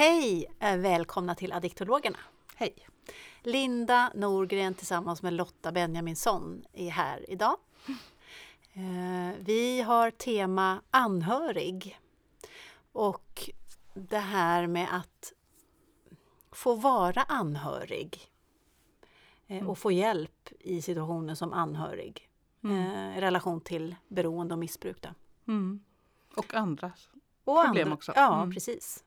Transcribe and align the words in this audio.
Hej! 0.00 0.46
Eh, 0.60 0.76
välkomna 0.76 1.34
till 1.34 1.52
Addiktologerna. 1.52 2.18
Hej! 2.56 2.74
Linda 3.42 4.12
Norgren 4.14 4.74
tillsammans 4.74 5.22
med 5.22 5.32
Lotta 5.32 5.72
Benjaminsson 5.72 6.64
är 6.72 6.90
här 6.90 7.30
idag. 7.30 7.56
Eh, 8.72 9.38
vi 9.40 9.80
har 9.80 10.10
tema 10.10 10.82
anhörig. 10.90 11.98
Och 12.92 13.50
det 13.94 14.18
här 14.18 14.66
med 14.66 14.88
att 14.96 15.32
få 16.52 16.74
vara 16.74 17.22
anhörig 17.22 18.30
eh, 19.46 19.68
och 19.68 19.78
få 19.78 19.92
hjälp 19.92 20.48
i 20.60 20.82
situationen 20.82 21.36
som 21.36 21.52
anhörig 21.52 22.28
Mm. 22.64 23.16
i 23.16 23.20
relation 23.20 23.60
till 23.60 23.96
beroende 24.08 24.54
och 24.54 24.58
missbruk. 24.58 25.04
Mm. 25.48 25.80
Och 26.36 26.54
andra. 26.54 26.92
Och 27.44 27.64
Problem 27.64 27.84
andra, 27.86 27.94
också. 27.94 28.12
Ja, 28.16 28.36
Mm. 28.42 28.54
precis. 28.54 29.04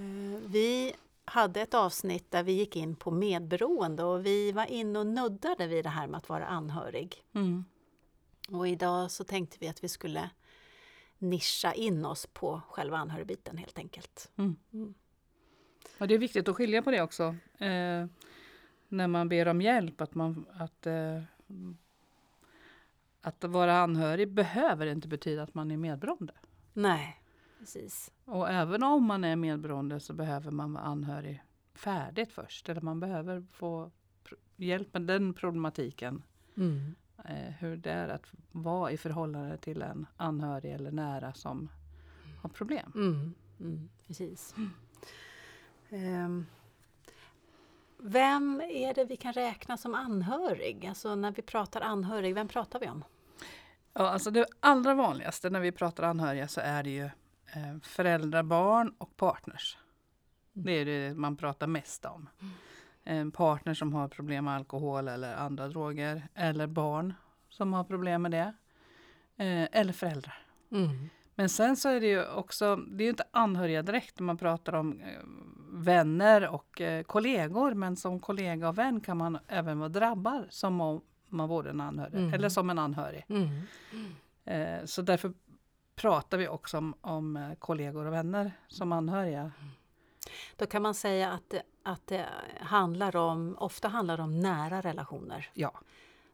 Eh, 0.00 0.40
Vi 0.46 0.92
hade 1.24 1.60
ett 1.60 1.74
avsnitt 1.74 2.30
där 2.30 2.42
vi 2.42 2.52
gick 2.52 2.76
in 2.76 2.96
på 2.96 3.10
medberoende 3.10 4.04
och 4.04 4.26
vi 4.26 4.52
var 4.52 4.66
inne 4.66 4.98
och 4.98 5.06
nuddade 5.06 5.66
vid 5.66 5.84
det 5.84 5.88
här 5.88 6.06
med 6.06 6.18
att 6.18 6.28
vara 6.28 6.46
anhörig. 6.46 7.24
Mm. 7.32 7.64
Och 8.48 8.68
idag 8.68 9.10
så 9.10 9.24
tänkte 9.24 9.56
vi 9.60 9.68
att 9.68 9.84
vi 9.84 9.88
skulle 9.88 10.30
nischa 11.18 11.72
in 11.72 12.04
oss 12.04 12.26
på 12.26 12.60
själva 12.68 12.96
anhörigbiten 12.96 13.56
helt 13.56 13.78
enkelt. 13.78 14.30
Mm. 14.36 14.56
Mm. 14.72 14.94
Och 15.98 16.08
det 16.08 16.14
är 16.14 16.18
viktigt 16.18 16.48
att 16.48 16.56
skilja 16.56 16.82
på 16.82 16.90
det 16.90 17.02
också. 17.02 17.36
Eh, 17.58 18.06
när 18.88 19.06
man 19.06 19.28
ber 19.28 19.48
om 19.48 19.60
hjälp. 19.60 20.00
Att, 20.00 20.14
man, 20.14 20.46
att, 20.52 20.86
eh, 20.86 21.22
att 23.20 23.44
vara 23.44 23.78
anhörig 23.78 24.28
behöver 24.28 24.86
inte 24.86 25.08
betyda 25.08 25.42
att 25.42 25.54
man 25.54 25.70
är 25.70 25.76
medberoende. 25.76 26.32
Nej, 26.72 27.19
precis. 27.60 28.12
Och 28.24 28.48
även 28.50 28.82
om 28.82 29.04
man 29.04 29.24
är 29.24 29.36
medberoende 29.36 30.00
så 30.00 30.12
behöver 30.12 30.50
man 30.50 30.72
vara 30.72 30.84
anhörig 30.84 31.42
färdigt 31.74 32.32
först. 32.32 32.68
Eller 32.68 32.80
man 32.80 33.00
behöver 33.00 33.46
få 33.52 33.90
hjälp 34.56 34.92
med 34.92 35.02
den 35.02 35.34
problematiken. 35.34 36.22
Mm. 36.56 36.94
Eh, 37.24 37.52
hur 37.58 37.76
det 37.76 37.90
är 37.90 38.08
att 38.08 38.26
vara 38.52 38.90
i 38.90 38.96
förhållande 38.96 39.56
till 39.56 39.82
en 39.82 40.06
anhörig 40.16 40.72
eller 40.72 40.90
nära 40.90 41.34
som 41.34 41.68
har 42.42 42.48
problem. 42.48 42.92
Mm. 42.94 43.34
Mm. 43.60 43.88
Precis. 44.06 44.54
Ehm, 45.88 46.46
Vem 48.02 48.60
är 48.60 48.94
det 48.94 49.04
vi 49.04 49.16
kan 49.16 49.32
räkna 49.32 49.76
som 49.76 49.94
anhörig? 49.94 50.86
Alltså 50.86 51.14
när 51.14 51.30
vi 51.30 51.42
pratar 51.42 51.80
anhörig, 51.80 52.34
vem 52.34 52.48
pratar 52.48 52.80
vi 52.80 52.88
om? 52.88 53.04
Ja, 53.92 54.08
alltså 54.08 54.30
det 54.30 54.46
allra 54.60 54.94
vanligaste 54.94 55.50
när 55.50 55.60
vi 55.60 55.72
pratar 55.72 56.02
anhöriga 56.02 56.48
så 56.48 56.60
är 56.60 56.82
det 56.82 56.90
ju 56.90 57.10
föräldrar, 57.82 58.42
barn 58.42 58.94
och 58.98 59.16
partners. 59.16 59.78
Det 60.52 60.72
är 60.72 60.84
det 60.84 61.14
man 61.14 61.36
pratar 61.36 61.66
mest 61.66 62.04
om. 62.04 62.28
En 63.04 63.30
partner 63.30 63.74
som 63.74 63.92
har 63.94 64.08
problem 64.08 64.44
med 64.44 64.54
alkohol 64.54 65.08
eller 65.08 65.34
andra 65.34 65.68
droger. 65.68 66.28
Eller 66.34 66.66
barn 66.66 67.14
som 67.48 67.72
har 67.72 67.84
problem 67.84 68.22
med 68.22 68.30
det. 68.30 68.52
Eh, 69.36 69.68
eller 69.72 69.92
föräldrar. 69.92 70.46
Mm. 70.72 71.08
Men 71.34 71.48
sen 71.48 71.76
så 71.76 71.88
är 71.88 72.00
det 72.00 72.06
ju 72.06 72.26
också, 72.28 72.76
det 72.76 73.02
är 73.02 73.04
ju 73.04 73.10
inte 73.10 73.24
anhöriga 73.30 73.82
direkt 73.82 74.18
när 74.18 74.24
man 74.24 74.38
pratar 74.38 74.72
om 74.72 75.00
eh, 75.00 75.06
vänner 75.72 76.48
och 76.48 76.80
eh, 76.80 77.02
kollegor. 77.02 77.74
Men 77.74 77.96
som 77.96 78.20
kollega 78.20 78.68
och 78.68 78.78
vän 78.78 79.00
kan 79.00 79.16
man 79.16 79.38
även 79.48 79.78
vara 79.78 79.88
drabbad 79.88 80.46
som 80.50 80.80
om 80.80 81.00
man 81.28 81.48
vore 81.48 81.70
en 81.70 81.80
anhörig. 81.80 82.14
Mm. 82.14 82.34
Eller 82.34 82.48
som 82.48 82.70
en 82.70 82.78
anhörig. 82.78 83.24
Mm. 83.28 83.62
Eh, 84.44 84.84
så 84.84 85.02
därför 85.02 85.32
pratar 86.00 86.38
vi 86.38 86.48
också 86.48 86.78
om, 86.78 86.94
om 87.00 87.36
eh, 87.36 87.54
kollegor 87.54 88.06
och 88.06 88.12
vänner 88.12 88.52
som 88.68 88.92
anhöriga. 88.92 89.52
Då 90.56 90.66
kan 90.66 90.82
man 90.82 90.94
säga 90.94 91.32
att 91.32 91.50
det, 91.50 91.62
att 91.82 92.06
det 92.06 92.26
handlar 92.60 93.16
om, 93.16 93.56
ofta 93.58 93.88
handlar 93.88 94.16
det 94.16 94.22
om 94.22 94.40
nära 94.40 94.80
relationer. 94.80 95.50
Ja. 95.54 95.80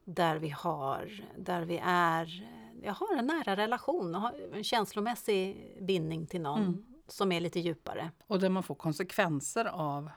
Där 0.04 0.36
vi 0.36 0.48
har, 0.50 1.24
där 1.38 1.62
vi 1.64 1.80
är, 1.84 2.48
jag 2.82 2.92
har 2.94 3.16
en 3.16 3.26
nära 3.26 3.56
relation, 3.56 4.28
en 4.52 4.64
känslomässig 4.64 5.72
bindning 5.80 6.26
till 6.26 6.40
någon 6.40 6.62
Mm. 6.62 6.84
som 7.08 7.32
är 7.32 7.40
lite 7.40 7.60
djupare. 7.60 8.10
Och 8.26 8.40
där 8.40 8.48
man 8.48 8.62
får 8.62 8.74
konsekvenser 8.74 9.64
av 9.64 10.10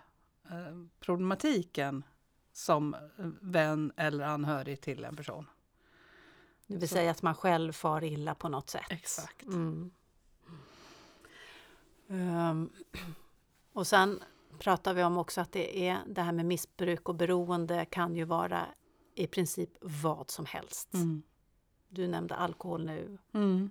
eh, 0.49 0.55
problematiken 0.99 2.03
som 2.53 2.93
eh, 2.93 2.99
vän 3.41 3.91
eller 3.97 4.25
anhörig 4.25 4.81
till 4.81 5.03
en 5.05 5.15
person. 5.15 5.45
Det 6.69 6.78
vill 6.78 6.90
Så- 6.90 6.96
säga 6.96 7.12
att 7.12 7.22
man 7.22 7.35
själv 7.35 7.72
far 7.72 8.03
illa 8.03 8.35
på 8.35 8.50
något 8.50 8.69
sätt. 8.69 8.85
Exakt. 8.90 9.44
Mm. 9.44 9.91
Ehm, 12.09 12.69
och 13.74 13.88
sen 13.88 14.24
pratar 14.59 14.94
vi 14.94 15.03
om 15.03 15.18
också 15.18 15.41
att 15.41 15.52
det 15.52 15.88
är 15.88 15.97
det 16.07 16.22
här 16.22 16.31
med 16.31 16.46
missbruk 16.46 17.09
och 17.09 17.16
beroende 17.16 17.85
kan 17.85 18.16
ju 18.16 18.24
vara 18.24 18.66
i 19.16 19.28
princip 19.28 19.69
vad 19.81 20.30
som 20.31 20.46
helst. 20.46 20.94
Mm. 20.94 21.22
Du 21.90 22.07
nämnde 22.07 22.35
alkohol 22.35 22.86
nu. 22.86 23.18
Mm. 23.34 23.69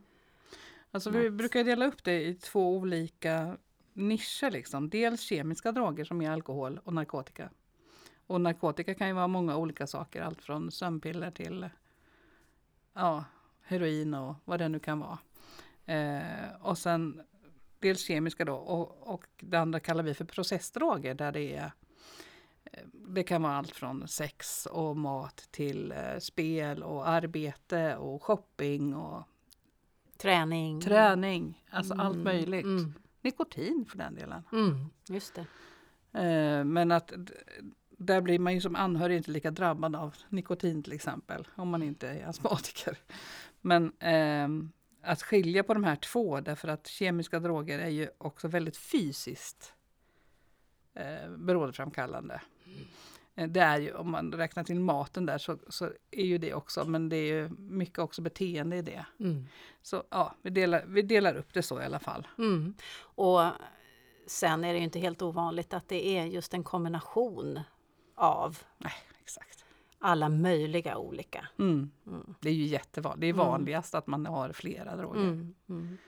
Alltså 0.91 1.11
vi 1.11 1.31
brukar 1.31 1.65
dela 1.65 1.87
upp 1.87 2.05
det 2.05 2.23
i 2.25 2.35
två 2.35 2.77
olika 2.77 3.57
nischer. 3.93 4.51
Liksom. 4.51 4.91
Dels 4.91 5.21
kemiska 5.21 5.73
droger 5.73 6.05
som 6.05 6.23
är 6.23 6.31
alkohol 6.31 6.81
och 6.85 6.93
narkotika. 6.93 7.51
Och 8.27 8.41
narkotika 8.41 8.95
kan 8.95 9.09
ju 9.09 9.15
vara 9.15 9.27
många 9.29 9.57
olika 9.57 9.87
saker. 9.87 10.23
Allt 10.23 10.43
från 10.43 10.71
sömnpiller 10.71 11.31
till 11.31 11.69
ja, 12.99 13.25
heroin 13.63 14.15
och 14.15 14.35
vad 14.45 14.59
det 14.59 14.69
nu 14.69 14.79
kan 14.79 14.99
vara. 15.01 15.19
Eh, 15.87 16.51
och 16.63 16.79
sen 16.79 17.21
dels 17.79 18.01
kemiska 18.07 18.45
då 18.45 18.55
och, 18.55 19.09
och 19.15 19.25
det 19.41 19.57
andra 19.61 19.81
kallar 19.81 20.03
vi 20.03 20.15
för 20.15 20.25
processdroger 20.25 21.15
där 21.15 21.33
det 21.33 21.55
är 21.57 21.73
eh, 22.65 22.81
det 22.93 23.23
kan 23.23 23.43
vara 23.43 23.57
allt 23.57 23.71
från 23.71 24.09
sex 24.09 24.67
och 24.67 24.97
mat 24.97 25.49
till 25.51 25.93
eh, 25.93 26.19
spel 26.19 26.83
och 26.83 27.09
arbete 27.09 27.97
och 27.97 28.23
shopping 28.23 28.95
och 28.95 29.23
Träning. 30.17 30.81
träning. 30.81 31.65
Alltså 31.71 31.95
allt 31.95 32.15
Mm, 32.15 32.25
möjligt. 32.25 32.65
Mm, 32.65 32.93
Nikotin 33.21 33.85
för 33.91 33.99
den 33.99 34.15
delen. 34.15 34.43
mm, 34.53 34.87
just 35.09 35.35
det. 35.35 35.47
Eh, 36.21 36.65
men 36.65 36.93
att 36.93 37.13
där 37.99 38.21
blir 38.21 38.39
man 38.39 38.55
ju 38.55 38.61
som 38.61 38.77
anhörig 38.77 39.17
inte 39.17 39.31
lika 39.31 39.51
drabbad 39.51 39.97
av 39.97 40.15
nikotin 40.29 40.83
till 40.83 40.93
exempel. 40.93 41.49
Om 41.55 41.69
man 41.69 41.83
inte 41.83 42.09
är 42.09 42.27
astmatiker. 42.27 42.99
Men 43.61 43.93
ehm, 44.01 44.73
att 45.03 45.23
skilja 45.23 45.63
på 45.63 45.75
de 45.75 45.85
här 45.85 45.97
två 45.97 46.41
därför 46.41 46.69
att 46.69 46.87
kemiska 46.87 47.41
droger 47.41 47.79
är 47.79 47.89
ju 47.89 48.09
också 48.19 48.49
väldigt 48.49 48.77
fysiskt 48.77 49.75
eh, 50.95 51.31
beroendeframkallande. 51.37 52.41
Eh, 53.35 53.49
Det 53.49 53.61
är 53.61 53.79
ju, 53.79 53.95
om 53.95 54.11
man 54.11 54.33
räknar 54.33 54.65
till 54.65 54.81
maten 54.81 55.27
där 55.27 55.39
så, 55.39 55.59
så 55.69 55.93
är 56.11 56.25
ju 56.25 56.39
det 56.39 56.55
också, 56.55 56.85
men 56.85 57.09
det 57.09 57.17
är 57.17 57.35
ju 57.35 57.49
mycket 57.59 57.99
också 57.99 58.23
beteende 58.23 58.77
i 58.77 58.83
det. 58.83 59.07
Mm. 59.21 59.47
Så 59.83 60.05
ja, 60.11 60.35
vi 60.43 60.51
delar, 60.51 60.85
vi 60.87 61.03
delar 61.03 61.35
upp 61.37 61.55
det 61.55 61.63
så 61.63 61.81
i 61.81 61.85
alla 61.85 61.99
fall. 61.99 62.27
Mm. 62.39 62.75
Och 63.01 63.41
sen 64.27 64.65
är 64.65 64.73
det 64.73 64.79
ju 64.79 64.85
inte 64.85 64.99
helt 64.99 65.23
ovanligt 65.23 65.75
att 65.75 65.89
det 65.89 66.07
är 66.19 66.25
just 66.25 66.55
en 66.55 66.65
kombination 66.65 67.61
av 68.19 68.59
Nej, 68.79 68.93
exakt. 69.23 69.65
alla 69.99 70.29
möjliga 70.29 70.97
olika. 70.99 71.49
Mm. 71.59 71.91
Mm. 72.07 72.35
Det 72.41 72.49
är 72.49 72.55
ju 72.55 72.65
jättevanligt. 72.65 73.21
Det 73.21 73.27
är 73.27 73.33
Mm. 73.33 73.47
vanligast 73.47 73.95
att 73.95 74.07
man 74.07 74.27
har 74.27 74.53
flera 74.53 74.97
droger. 74.97 75.21
Mm, 75.21 75.55
mm. 75.69 75.99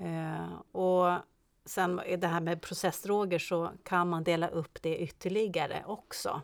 Eh, 0.00 0.52
och 0.72 1.18
sen 1.64 2.00
det 2.18 2.26
här 2.26 2.40
med 2.40 2.62
processdroger 2.62 3.38
så 3.38 3.70
kan 3.82 4.08
man 4.08 4.24
dela 4.24 4.48
upp 4.48 4.82
det 4.82 4.98
ytterligare 4.98 5.82
också. 5.86 6.42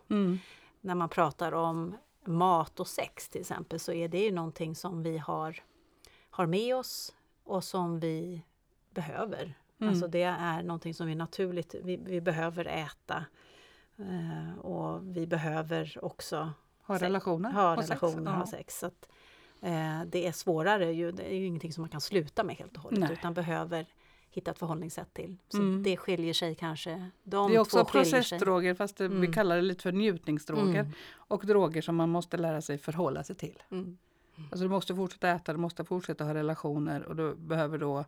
När 0.81 0.94
man 0.94 1.08
pratar 1.08 1.52
om 1.52 1.96
mat 2.25 2.81
och 2.81 2.88
sex 2.88 3.28
till 3.28 3.40
exempel 3.40 3.81
så 3.81 3.93
är 3.93 4.08
det 4.08 4.19
ju 4.25 4.32
någonting 4.32 4.75
som 4.75 5.02
vi 5.02 5.19
har, 5.19 5.62
har 6.31 6.46
med 6.46 6.76
oss 6.76 7.14
och 7.44 7.64
som 7.64 8.00
vi 8.00 8.43
behöver. 8.90 9.55
Mm. 9.78 9.90
Alltså 9.90 10.08
det 10.08 10.23
är 10.23 10.62
någonting 10.62 10.94
som 10.94 11.06
vi 11.06 11.14
naturligt, 11.14 11.75
vi, 11.82 11.96
vi 11.96 12.20
behöver 12.20 12.64
äta. 12.64 13.25
Eh, 13.98 14.58
och 14.58 15.16
vi 15.16 15.26
behöver 15.26 16.04
också 16.04 16.52
Ha 16.82 16.94
sex- 16.94 17.02
relationer. 17.02 17.52
ha 17.52 17.76
och 17.76 17.84
sex. 17.84 18.02
relationer, 18.02 18.32
ha 18.32 18.46
sex. 18.46 18.78
Så 18.78 18.87
att, 18.87 19.08
eh, 19.60 20.02
det 20.06 20.26
är 20.26 20.32
svårare, 20.32 20.93
ju, 20.93 21.12
det 21.12 21.32
är 21.32 21.37
ju 21.37 21.46
ingenting 21.46 21.72
som 21.72 21.82
man 21.82 21.90
kan 21.90 22.00
sluta 22.00 22.44
med 22.44 22.56
helt 22.56 22.76
och 22.76 22.82
hållet 22.82 23.00
Nej. 23.00 23.12
utan 23.12 23.34
behöver 23.34 23.87
hitta 24.31 24.50
ett 24.50 24.58
förhållningssätt 24.58 25.14
till. 25.14 25.37
Så 25.48 25.56
Mm. 25.58 25.82
det 25.82 25.96
skiljer 25.96 26.32
sig 26.34 26.54
kanske. 26.54 27.10
De 27.22 27.50
Det 27.50 27.56
är 27.56 27.60
också 27.60 27.84
processdroger 27.84 28.75
fast 28.75 28.96
det, 28.96 29.08
vi 29.08 29.16
Mm. 29.16 29.32
kallar 29.32 29.56
det 29.56 29.62
lite 29.62 29.82
för 29.82 29.93
njutningsdroger. 29.93 30.81
Mm. 30.81 30.92
Och 31.14 31.46
droger 31.46 31.82
som 31.82 31.96
man 31.96 32.08
måste 32.08 32.37
lära 32.37 32.60
sig 32.62 32.78
förhålla 32.78 33.25
sig 33.25 33.37
till. 33.37 33.62
Mm. 33.70 33.99
Alltså 34.50 34.64
du 34.64 34.69
måste 34.69 34.94
fortsätta 34.94 35.28
äta, 35.31 35.52
du 35.52 35.58
måste 35.58 35.84
fortsätta 35.84 36.25
ha 36.25 36.34
relationer 36.34 37.02
och 37.02 37.16
du 37.16 37.34
behöver 37.34 37.78
då 37.78 38.04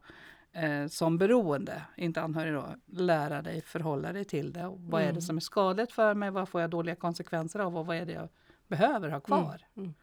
eh, 0.58 0.86
som 0.86 1.18
beroende, 1.18 1.82
inte 1.96 2.22
anhörig 2.22 2.54
då, 2.54 2.74
lära 2.86 3.42
dig 3.42 3.62
förhålla 3.62 4.12
dig 4.12 4.24
till 4.24 4.52
det. 4.52 4.66
Och 4.66 4.80
vad 4.80 5.00
är 5.00 5.04
Mm. 5.04 5.14
det 5.14 5.22
som 5.22 5.36
är 5.36 5.40
skadligt 5.40 5.92
för 5.92 6.14
mig? 6.14 6.30
Vad 6.30 6.48
får 6.48 6.60
jag 6.60 6.70
dåliga 6.70 6.94
konsekvenser 6.96 7.60
av? 7.60 7.76
Och 7.78 7.86
vad 7.86 7.96
är 7.96 8.06
det 8.06 8.12
jag 8.12 8.28
behöver 8.66 9.08
ha 9.08 9.20
kvar? 9.20 9.62
Mm. 9.76 9.94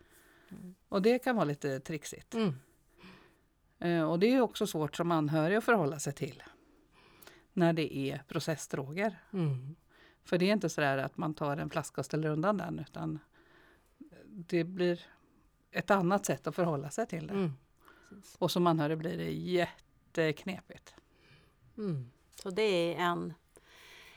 Och 0.89 1.01
det 1.01 1.19
kan 1.19 1.35
vara 1.35 1.45
lite 1.45 1.79
trixigt. 1.79 2.33
Mm. 2.33 2.53
Eh, 3.79 4.11
och 4.11 4.19
det 4.19 4.33
är 4.33 4.41
också 4.41 4.67
svårt 4.67 4.95
som 4.95 5.11
anhörig 5.11 5.55
att 5.55 5.63
förhålla 5.63 5.99
sig 5.99 6.13
till. 6.13 6.43
När 7.53 7.73
det 7.73 7.95
är 7.97 8.23
processdroger. 8.27 9.19
Mm. 9.33 9.75
För 10.23 10.37
det 10.37 10.45
är 10.49 10.53
inte 10.53 10.69
så 10.69 10.81
där 10.81 10.97
att 10.97 11.17
man 11.17 11.33
tar 11.33 11.57
en 11.57 11.69
flaska 11.69 12.01
och 12.01 12.05
ställer 12.05 12.29
undan 12.29 12.57
den 12.57 12.79
utan 12.79 13.19
det 14.25 14.63
blir 14.63 14.99
ett 15.71 15.91
annat 15.91 16.25
sätt 16.25 16.47
att 16.47 16.55
förhålla 16.55 16.89
sig 16.89 17.07
till 17.07 17.27
det. 17.27 17.33
Mm. 17.33 17.51
Och 18.37 18.51
som 18.51 18.67
anhörig 18.67 18.97
blir 18.97 19.17
det 19.17 19.31
jätteknepigt. 20.21 20.95
Mm. 21.77 22.11
Så 22.43 22.49
det 22.49 22.95
är 22.95 22.99
en, 22.99 23.33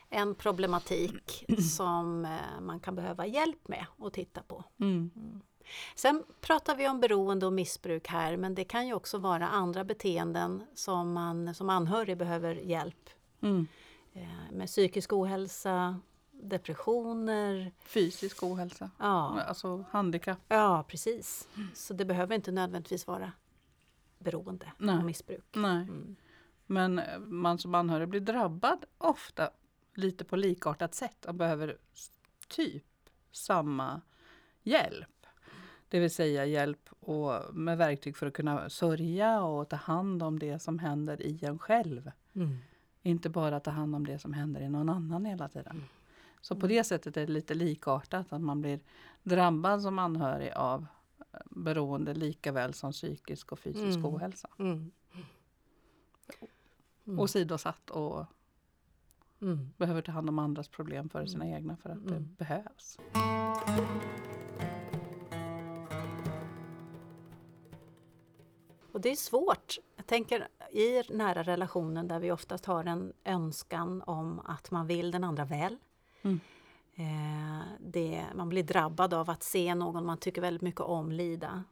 en 0.09 0.35
problematik 0.35 1.45
som 1.77 2.25
eh, 2.25 2.61
man 2.61 2.81
kan 2.81 2.95
behöva 2.95 3.27
hjälp 3.27 3.69
med 3.69 3.87
att 3.99 4.13
titta 4.13 4.43
på. 4.43 4.65
Mm. 4.81 5.11
Sen 5.95 6.25
pratar 6.41 6.77
vi 6.77 6.89
om 6.89 7.01
beroende 7.01 7.47
och 7.47 7.53
missbruk 7.53 8.09
här 8.09 8.37
men 8.37 8.55
det 8.55 8.65
kan 8.65 8.87
ju 8.87 8.95
också 8.95 9.19
vara 9.19 9.49
andra 9.49 9.85
beteenden 9.85 10.63
som 10.75 11.13
man 11.13 11.55
som 11.55 11.71
anhörig 11.71 12.17
behöver 12.19 12.55
hjälp 12.55 13.11
Mm. 13.41 13.67
eh, 14.13 14.53
med 14.53 14.67
psykisk 14.67 15.13
ohälsa, 15.13 16.01
depressioner. 16.31 17.73
Fysisk 17.79 18.43
ohälsa, 18.43 18.91
Ja, 18.99 19.41
alltså 19.43 19.85
handikapp. 19.91 20.39
ja 20.49 20.85
precis. 20.89 21.49
Så 21.75 21.95
det 21.95 22.05
behöver 22.05 22.35
inte 22.35 22.53
nödvändigtvis 22.53 23.07
vara 23.07 23.33
beroende 24.19 24.73
Nej. 24.79 24.99
och 24.99 25.05
missbruk. 25.05 25.45
Nej. 25.53 25.83
Mm. 25.83 26.17
Men 26.67 27.01
man 27.19 27.59
som 27.59 27.75
anhörig 27.75 28.09
blir 28.09 28.21
drabbad 28.21 28.85
ofta 28.99 29.51
lite 29.95 30.25
på 30.25 30.37
likartat 30.37 30.95
sätt 30.95 31.25
och 31.25 31.35
behöver 31.35 31.77
typ 32.49 32.85
samma 33.31 34.01
hjälp. 34.63 35.27
Det 35.89 36.01
vill 36.01 36.15
säga 36.15 36.45
hjälp 36.45 36.89
och 37.01 37.55
med 37.55 37.79
verktyg 37.79 38.17
för 38.17 38.27
att 38.27 38.33
kunna 38.33 38.71
sörja 38.71 39.43
och 39.43 39.69
ta 39.69 39.77
hand 39.77 40.23
om 40.23 40.39
det 40.39 40.59
som 40.59 40.79
händer 40.79 41.23
i 41.23 41.45
en 41.45 41.59
själv. 41.59 42.11
Mm. 42.33 42.59
Inte 43.03 43.29
bara 43.31 43.61
ta 43.61 43.71
hand 43.71 43.95
om 43.95 44.07
det 44.07 44.19
som 44.19 44.33
händer 44.33 44.61
i 44.61 44.69
någon 44.69 44.89
annan 44.89 45.25
hela 45.25 45.49
tiden. 45.49 45.77
Mm. 45.77 45.85
Så 46.41 46.57
på 46.57 46.67
det 46.67 46.85
sättet 46.85 47.17
är 47.17 47.27
det 47.27 47.33
lite 47.33 47.55
likartat 47.55 48.33
att 48.33 48.41
man 48.41 48.61
blir 48.61 48.81
drabbad 49.23 49.83
som 49.83 49.99
anhörig 49.99 50.53
av 50.53 50.87
beroende 51.51 52.15
lika 52.15 52.53
väl 52.53 52.75
som 52.75 52.93
psykisk 52.93 53.53
och 53.53 53.59
fysisk 53.59 53.99
Mm. 53.99 54.05
ohälsa. 54.15 54.49
Mm. 54.59 54.91
Mm. 57.05 57.19
Åsidosatt 57.21 57.91
och 57.91 58.27
Mm. 59.41 59.71
behöver 59.77 60.03
ta 60.03 60.13
hand 60.13 60.29
om 60.29 60.39
andras 60.39 60.69
problem 60.69 61.09
före 61.09 61.27
sina 61.29 61.47
egna 61.49 61.77
för 61.77 61.91
att 61.91 62.07
det 62.07 62.15
Mm. 62.17 62.35
behövs. 62.39 62.99
Och 68.93 69.01
det 69.01 69.09
är 69.11 69.17
svårt. 69.17 69.79
Jag 69.97 70.07
tänker 70.07 70.49
i 70.73 71.03
nära 71.13 71.43
relationen 71.43 72.09
där 72.09 72.19
vi 72.21 72.33
oftast 72.33 72.65
har 72.67 72.85
en 72.85 73.13
önskan 73.25 74.03
om 74.07 74.41
att 74.41 74.71
man 74.71 74.87
vill 74.87 75.11
den 75.11 75.25
andra 75.25 75.45
väl. 75.45 75.77
Mm. 76.23 76.41
Eh, 76.99 77.61
det, 77.81 78.25
man 78.35 78.49
blir 78.49 78.63
drabbad 78.63 79.15
av 79.15 79.31
att 79.31 79.43
se 79.43 79.75
någon 79.75 80.07
man 80.07 80.19
tycker 80.19 80.41
väldigt 80.41 80.63
mycket 80.63 80.81
om 80.81 81.13
lida. 81.13 81.65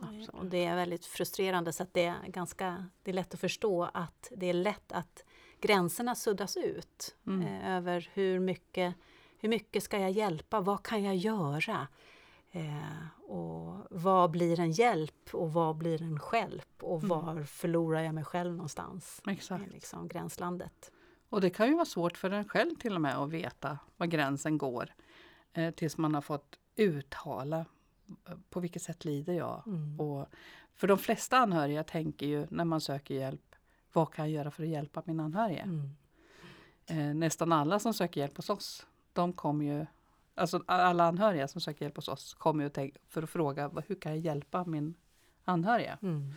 Absolut. 0.00 0.28
Och 0.28 0.46
det 0.46 0.64
är 0.64 0.76
väldigt 0.76 1.06
frustrerande 1.06 1.72
så 1.72 1.86
det 1.92 2.04
är, 2.04 2.26
ganska, 2.28 2.86
det 3.02 3.10
är 3.10 3.14
lätt 3.14 3.34
att 3.34 3.40
förstå 3.40 3.90
att 3.94 4.32
det 4.36 4.46
är 4.46 4.52
lätt 4.54 4.92
att 4.92 5.24
gränserna 5.60 6.14
suddas 6.14 6.56
ut 6.56 7.16
Mm. 7.26 7.46
eh, 7.46 7.70
över 7.76 8.10
hur 8.12 8.40
mycket, 8.40 8.94
hur 9.38 9.48
mycket 9.48 9.82
ska 9.82 9.98
jag 9.98 10.10
hjälpa, 10.10 10.60
vad 10.60 10.82
kan 10.82 11.02
jag 11.04 11.16
göra? 11.16 11.88
Eh, 12.52 13.30
och 13.30 13.86
vad 13.90 14.30
blir 14.30 14.60
en 14.60 14.72
hjälp 14.72 15.28
och 15.34 15.52
vad 15.52 15.76
blir 15.76 16.02
en 16.02 16.18
skälp 16.20 16.82
och 16.82 17.02
Mm. 17.04 17.08
var 17.08 17.42
förlorar 17.42 18.00
jag 18.02 18.14
mig 18.14 18.24
själv 18.24 18.52
någonstans? 18.54 19.22
Exakt. 19.26 19.64
Det 19.64 19.70
är 19.70 19.72
liksom 19.74 20.08
gränslandet. 20.08 20.92
Och 21.30 21.40
det 21.40 21.50
kan 21.50 21.68
ju 21.68 21.74
vara 21.74 21.84
svårt 21.84 22.16
för 22.16 22.30
en 22.30 22.48
själv 22.48 22.74
till 22.74 22.94
och 22.94 23.00
med 23.00 23.18
att 23.18 23.30
veta 23.30 23.78
var 23.96 24.06
gränsen 24.06 24.58
går. 24.58 24.94
Eh, 25.52 25.74
tills 25.74 25.98
man 25.98 26.14
har 26.14 26.22
fått 26.22 26.58
uttala 26.76 27.58
eh, 28.28 28.34
på 28.50 28.60
vilket 28.60 28.82
sätt 28.82 29.04
lider 29.04 29.32
jag. 29.32 29.62
Mm. 29.66 30.00
Och 30.00 30.28
för 30.74 30.88
de 30.88 30.98
flesta 30.98 31.38
anhöriga 31.38 31.84
tänker 31.84 32.26
ju 32.26 32.46
när 32.50 32.64
man 32.64 32.80
söker 32.80 33.14
hjälp, 33.14 33.54
vad 33.92 34.12
kan 34.12 34.24
jag 34.24 34.34
göra 34.34 34.50
för 34.50 34.62
att 34.62 34.68
hjälpa 34.68 35.02
min 35.06 35.20
anhöriga? 35.20 35.62
Mm. 35.62 35.90
Eh, 36.86 37.14
nästan 37.14 37.52
alla 37.52 37.78
som 37.78 37.94
söker 37.94 38.20
hjälp 38.20 38.36
hos 38.36 38.50
oss, 38.50 38.86
de 39.12 39.32
kommer 39.32 39.64
ju, 39.64 39.86
alltså 40.34 40.62
alla 40.66 41.04
anhöriga 41.04 41.48
som 41.48 41.60
söker 41.60 41.84
hjälp 41.84 41.96
hos 41.96 42.08
oss 42.08 42.34
kommer 42.34 42.64
ju 42.64 42.70
tänk, 42.70 42.94
för 43.08 43.22
att 43.22 43.30
fråga 43.30 43.70
hur 43.86 43.94
kan 43.94 44.12
jag 44.12 44.20
hjälpa 44.20 44.64
min 44.64 44.94
anhöriga? 45.44 45.98
Mm. 46.02 46.32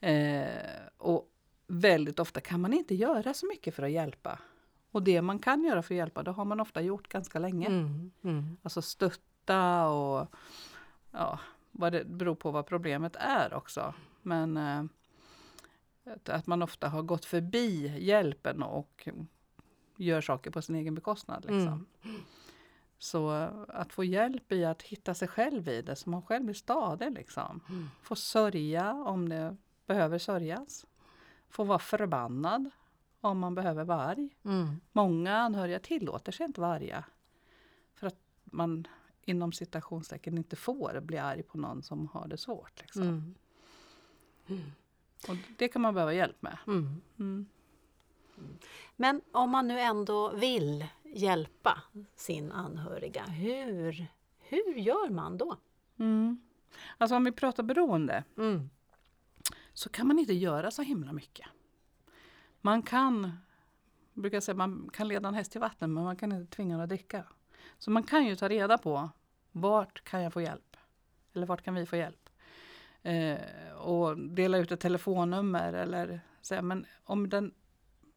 Eh, 0.00 0.48
och 0.96 1.28
väldigt 1.66 2.18
ofta 2.18 2.40
kan 2.40 2.60
man 2.60 2.72
inte 2.72 2.94
göra 2.94 3.34
så 3.34 3.46
mycket 3.46 3.74
för 3.74 3.82
att 3.82 3.90
hjälpa. 3.90 4.38
Och 4.90 5.02
det 5.02 5.22
man 5.22 5.38
kan 5.38 5.64
göra 5.64 5.82
för 5.82 5.94
att 5.94 5.98
hjälpa, 5.98 6.22
det 6.22 6.30
har 6.30 6.44
man 6.44 6.60
ofta 6.60 6.80
gjort 6.80 7.08
ganska 7.08 7.38
länge. 7.38 7.66
Mm. 7.66 8.10
Mm. 8.22 8.56
Alltså 8.62 8.82
stötta 8.82 9.86
och 9.88 10.28
ja, 11.10 11.38
vad 11.72 11.92
det 11.92 12.04
beror 12.04 12.34
på 12.34 12.50
vad 12.50 12.66
problemet 12.66 13.16
är 13.18 13.54
också. 13.54 13.94
Men 14.22 14.56
eh, 14.56 14.84
att- 16.34 16.46
man 16.46 16.62
ofta 16.62 16.88
har 16.88 17.02
gått 17.02 17.24
förbi 17.24 17.98
hjälpen 18.04 18.62
och 18.62 19.08
gör 19.96 20.20
saker 20.20 20.50
på 20.50 20.62
sin 20.62 20.74
egen 20.76 20.94
bekostnad. 20.94 21.42
Liksom. 21.44 21.86
Mm. 22.02 22.20
Så 22.98 23.36
eh, 23.42 23.48
att 23.68 23.92
få 23.92 24.04
hjälp 24.04 24.52
i 24.52 24.64
att 24.64 24.82
hitta 24.82 25.14
sig 25.14 25.28
själv 25.28 25.68
i 25.68 25.82
det, 25.82 25.96
så 25.96 26.10
man 26.10 26.22
själv 26.22 26.44
blir 26.44 26.54
stadig. 26.54 27.12
Liksom. 27.12 27.60
Mm. 27.68 27.88
Få 28.02 28.16
sörja 28.16 28.92
om 28.92 29.28
det 29.28 29.56
behöver 29.86 30.18
sörjas. 30.18 30.86
Få 31.48 31.64
vara 31.64 31.78
förbannad 31.78 32.70
om 33.20 33.38
man 33.38 33.54
behöver 33.54 33.84
vara 33.84 34.02
arg. 34.02 34.36
Mm. 34.44 34.80
Många 34.92 35.36
anhöriga 35.36 35.78
tillåter 35.78 36.32
sig 36.32 36.46
inte 36.46 36.60
vara 36.60 36.72
arga. 36.72 37.04
För 37.94 38.06
att 38.06 38.20
man 38.44 38.86
inom 39.22 39.52
citationstecken 39.52 40.38
inte 40.38 40.56
får 40.56 41.00
bli 41.00 41.18
arg 41.18 41.42
på 41.42 41.58
någon 41.58 41.82
som 41.82 42.08
har 42.08 42.28
det 42.28 42.36
svårt. 42.36 42.80
Liksom. 42.80 43.34
Mm. 44.46 44.72
Och 45.28 45.36
det 45.58 45.68
kan 45.68 45.82
man 45.82 45.94
behöva 45.94 46.12
hjälp 46.12 46.42
med. 46.42 46.58
Mm. 46.66 47.00
Mm. 47.18 47.46
Men 48.96 49.20
om 49.32 49.50
man 49.50 49.68
nu 49.68 49.80
ändå 49.80 50.32
vill 50.32 50.86
hjälpa 51.02 51.82
sin 52.16 52.52
anhöriga, 52.52 53.22
hur, 53.24 54.06
hur 54.38 54.74
gör 54.74 55.10
man 55.10 55.38
då? 55.38 55.56
Mm. 55.98 56.40
Alltså 56.98 57.16
om 57.16 57.24
vi 57.24 57.32
pratar 57.32 57.62
beroende 57.62 58.24
Mm 58.36 58.70
så 59.76 59.88
kan 59.88 60.06
man 60.06 60.18
inte 60.18 60.34
göra 60.34 60.70
så 60.70 60.82
himla 60.82 61.12
mycket. 61.12 61.46
Man 62.60 62.82
kan, 62.82 63.32
brukar 64.14 64.40
säga, 64.40 64.56
man 64.56 64.90
kan 64.92 65.08
leda 65.08 65.28
en 65.28 65.34
häst 65.34 65.52
till 65.52 65.60
vatten 65.60 65.94
men 65.94 66.04
man 66.04 66.16
kan 66.16 66.32
inte 66.32 66.56
tvinga 66.56 66.74
den 66.74 66.82
att 66.82 66.88
dricka. 66.88 67.24
Så 67.78 67.90
man 67.90 68.02
kan 68.02 68.26
ju 68.26 68.36
ta 68.36 68.48
reda 68.48 68.78
på 68.78 69.10
vart 69.52 70.04
kan 70.04 70.22
jag 70.22 70.32
få 70.32 70.40
hjälp? 70.40 70.76
Eller 71.32 71.46
vart 71.46 71.62
kan 71.62 71.74
vi 71.74 71.86
få 71.86 71.96
hjälp? 71.96 72.30
Eh, 73.02 73.38
och 73.78 74.18
dela 74.18 74.58
ut 74.58 74.72
ett 74.72 74.80
telefonnummer 74.80 75.72
eller 75.72 76.20
säga, 76.40 76.62
men 76.62 76.86
om 77.04 77.28
den 77.28 77.54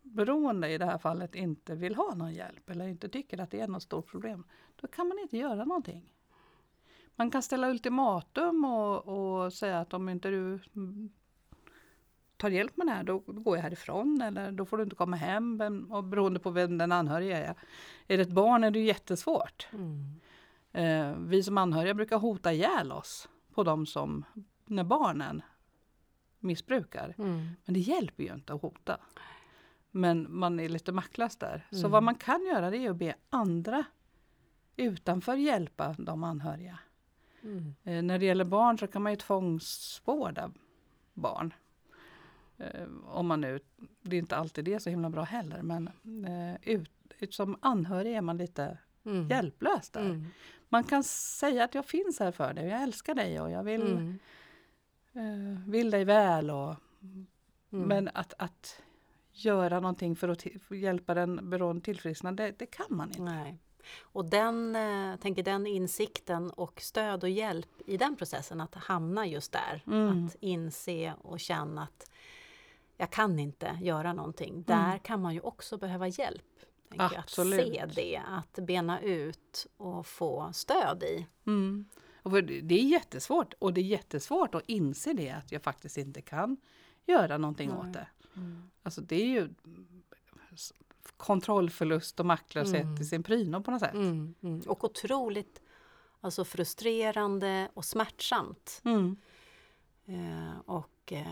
beroende 0.02 0.70
i 0.70 0.78
det 0.78 0.86
här 0.86 0.98
fallet 0.98 1.36
inte 1.36 1.76
vill 1.76 1.96
ha 1.96 2.16
någon 2.16 2.34
hjälp 2.34 2.70
eller 2.70 2.88
inte 2.88 3.10
tycker 3.10 3.42
att 3.42 3.52
det 3.52 3.62
är 3.62 3.68
något 3.68 3.84
stort 3.84 4.08
problem, 4.08 4.44
då 4.76 4.88
kan 4.88 5.08
man 5.08 5.20
inte 5.20 5.38
göra 5.38 5.66
någonting. 5.66 6.14
Man 7.16 7.32
kan 7.32 7.42
ställa 7.42 7.70
ultimatum 7.70 8.66
och, 8.66 9.08
och 9.08 9.54
säga 9.54 9.80
att 9.80 9.94
om 9.94 10.10
inte 10.10 10.30
du 10.30 10.60
tar 12.40 12.50
hjälp 12.50 12.78
med 12.78 12.88
det 12.88 12.92
här, 12.92 13.04
då 13.04 13.20
går 13.20 13.58
jag 13.58 13.64
härifrån 13.64 14.22
eller 14.22 14.52
då 14.52 14.66
får 14.66 14.78
du 14.78 14.84
inte 14.84 14.96
komma 14.96 15.16
hem. 15.16 15.58
Vem, 15.58 15.92
och 15.92 16.04
beroende 16.04 16.40
på 16.40 16.50
vem 16.50 16.78
den 16.78 16.92
anhöriga 16.92 17.38
är. 17.38 17.56
Är 18.08 18.18
det 18.18 18.24
ett 18.24 18.32
barn 18.32 18.64
är 18.64 18.72
det 18.72 18.80
jättesvårt. 18.80 19.68
Mm. 19.74 20.20
Eh, 20.72 21.18
vi 21.20 21.44
som 21.44 21.58
anhöriga 21.58 21.94
brukar 21.94 22.18
hota 22.18 22.54
ihjäl 22.54 22.92
oss 22.92 23.30
på 23.54 23.64
de 23.64 23.86
som, 23.86 24.26
när 24.66 24.84
barnen 24.84 25.42
missbrukar. 26.40 27.16
Mm. 27.18 27.50
Men 27.66 27.74
det 27.74 27.80
hjälper 27.80 28.24
ju 28.24 28.34
inte 28.34 28.54
att 28.54 28.62
hota. 28.62 28.98
Men 29.92 30.28
man 30.30 30.60
är 30.60 30.70
lite 30.70 30.92
maktlös 30.92 31.38
där. 31.38 31.68
Så 31.70 31.78
Mm. 31.78 31.92
vad 31.92 32.04
man 32.04 32.16
kan 32.16 32.46
göra 32.46 32.70
det 32.70 32.78
är 32.78 32.90
att 32.90 32.96
be 32.96 33.16
andra 33.30 33.84
utanför 34.76 35.36
hjälpa 35.36 35.96
de 35.98 36.24
anhöriga. 36.24 36.80
Mm. 37.44 37.76
Eh, 37.84 38.02
när 38.04 38.20
det 38.20 38.26
gäller 38.26 38.46
barn 38.46 38.78
så 38.78 38.88
kan 38.88 39.02
man 39.02 39.12
ju 39.12 39.16
tvångsvårda 39.16 40.52
barn. 41.14 41.54
Eh, 42.60 42.88
om 43.06 43.28
man 43.28 43.42
nu, 43.42 43.60
det 44.02 44.16
är 44.16 44.20
inte 44.20 44.36
alltid 44.36 44.66
det 44.66 44.74
är 44.74 44.80
så 44.80 44.90
himla 44.90 45.10
bra 45.10 45.24
heller 45.24 45.62
men 45.62 45.88
eh, 46.28 46.56
ut, 46.74 46.90
ut, 47.20 47.34
som 47.34 47.58
anhörig 47.62 48.14
är 48.16 48.22
man 48.22 48.38
lite 48.38 48.78
Mm. 49.06 49.28
hjälplös 49.30 49.90
där. 49.90 50.02
Mm. 50.06 50.26
Man 50.70 50.84
kan 50.84 51.04
säga 51.04 51.64
att 51.64 51.76
jag 51.76 51.86
finns 51.86 52.20
här 52.20 52.32
för 52.32 52.54
dig 52.54 52.66
och 52.66 52.72
jag 52.72 52.82
älskar 52.84 53.16
dig 53.16 53.42
och 53.42 53.52
jag 53.52 53.64
vill, 53.64 53.82
Mm. 53.92 54.20
eh, 55.14 55.70
vill 55.70 55.92
dig 55.92 56.06
väl. 56.06 56.52
Och, 56.52 56.76
Mm. 57.72 57.88
Men 57.88 58.10
att, 58.14 58.34
att 58.38 58.82
göra 59.32 59.80
någonting 59.80 60.16
för 60.16 60.30
att 60.30 60.42
för 60.42 60.76
hjälpa 60.76 61.14
den 61.14 61.50
beroende 61.50 61.82
tillfrisknande, 61.82 62.44
det, 62.44 62.52
det 62.60 62.66
kan 62.66 62.86
man 62.90 63.08
inte. 63.10 63.22
Nej. 63.22 63.58
Och 64.02 64.26
den, 64.26 64.78
tänker 65.22 65.44
den 65.44 65.68
insikten 65.68 66.52
och 66.52 66.82
stöd 66.82 67.24
och 67.24 67.30
hjälp 67.30 67.70
i 67.86 67.98
den 67.98 68.16
processen, 68.16 68.62
att 68.62 68.76
hamna 68.76 69.26
just 69.28 69.52
där, 69.52 69.84
Mm. 69.88 70.26
att 70.26 70.36
inse 70.40 71.14
och 71.22 71.40
känna 71.40 71.84
att 71.84 72.12
jag 73.00 73.10
kan 73.12 73.40
inte 73.40 73.78
göra 73.82 74.14
någonting. 74.14 74.64
Där 74.68 74.98
kan 74.98 75.22
man 75.22 75.34
ju 75.34 75.40
också 75.42 75.78
behöva 75.78 76.08
hjälp. 76.08 76.46
jag, 76.90 77.02
Att 77.06 77.18
Absolut. 77.18 77.60
se 77.74 77.86
det, 77.96 78.22
att 78.28 78.54
bena 78.66 79.02
ut 79.02 79.68
och 79.78 80.08
få 80.08 80.50
stöd 80.54 81.04
i. 81.04 81.28
Mm. 81.46 81.86
Och 82.24 82.44
det 82.44 82.76
är 82.76 82.84
jättesvårt 82.84 83.54
och 83.60 83.74
det 83.74 83.82
är 83.82 83.86
jättesvårt 83.86 84.56
att 84.56 84.64
inse 84.66 85.14
det 85.14 85.30
att 85.30 85.52
jag 85.52 85.64
faktiskt 85.64 85.98
inte 85.98 86.22
kan 86.22 86.58
göra 87.06 87.38
någonting 87.38 87.72
åt 87.74 87.94
det. 87.94 88.08
Alltså 88.84 89.02
det 89.02 89.16
är 89.16 89.28
ju 89.28 89.50
kontrollförlust 91.18 92.20
och 92.20 92.26
maktlöshet 92.26 92.84
Mm. 92.84 93.02
i 93.02 93.06
sin 93.06 93.24
prydno 93.24 93.64
på 93.64 93.72
något 93.72 93.80
sätt. 93.80 93.94
Mm, 93.94 94.36
mm. 94.42 94.62
Och 94.68 94.84
otroligt 94.84 95.62
alltså 96.22 96.46
frustrerande 96.46 97.70
och 97.74 97.86
smärtsamt. 97.86 98.82
Mm. 98.86 99.18
Eh, 100.06 100.60
och 100.66 101.14
eh, 101.14 101.26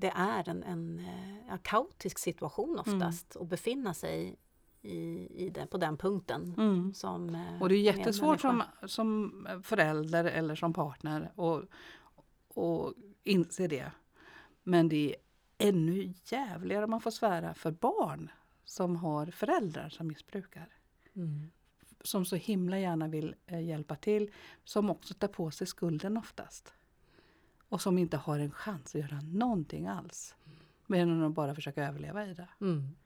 det 0.00 0.12
är 0.16 0.48
en, 0.48 0.62
en 0.62 0.98
eh, 0.98 1.48
ja, 1.48 1.58
kaotisk 1.62 2.18
situation 2.18 2.78
oftast 2.78 3.36
att 3.36 3.48
befinna 3.48 3.94
sig 3.94 4.36
i, 4.82 5.28
i 5.44 5.50
den, 5.50 5.68
på 5.68 5.76
den 5.76 5.96
punkten. 5.96 6.54
Mm. 6.58 6.94
Som, 6.94 7.34
eh, 7.34 7.62
Och 7.62 7.68
det 7.68 7.74
är 7.74 7.80
jättesvårt 7.80 8.40
som, 8.40 8.62
som 8.86 9.32
förälder 9.62 10.24
eller 10.24 10.54
som 10.54 10.72
partner 10.72 11.32
att 11.36 11.68
och 12.56 12.94
inse 13.22 13.66
det. 13.66 13.92
Men 14.62 14.88
det 14.88 15.14
är 15.14 15.16
ännu 15.68 16.14
jävligare 16.24 16.84
om 16.84 16.90
man 16.90 17.00
får 17.00 17.10
svära 17.10 17.54
för 17.54 17.70
barn 17.70 18.30
som 18.64 18.96
har 18.96 19.26
föräldrar 19.26 19.88
som 19.88 20.06
missbrukar. 20.06 20.68
Mm. 21.16 21.50
Som 22.00 22.24
så 22.24 22.36
himla 22.36 22.78
gärna 22.78 23.08
vill 23.08 23.34
eh, 23.46 23.60
hjälpa 23.60 23.96
till, 23.96 24.30
som 24.64 24.90
också 24.90 25.14
tar 25.14 25.28
på 25.28 25.50
sig 25.50 25.66
skulden 25.66 26.16
oftast. 26.16 26.72
Och 27.68 27.80
som 27.80 27.98
inte 27.98 28.16
har 28.16 28.38
en 28.38 28.50
chans 28.50 28.94
att 28.94 29.00
göra 29.00 29.20
någonting 29.20 29.86
alls. 29.86 30.34
Mer 30.86 31.02
än 31.02 31.22
att 31.22 31.32
bara 31.32 31.54
försöka 31.54 31.86
överleva 31.86 32.26
i 32.26 32.34
det. 32.34 32.48
Mm. 32.60 32.96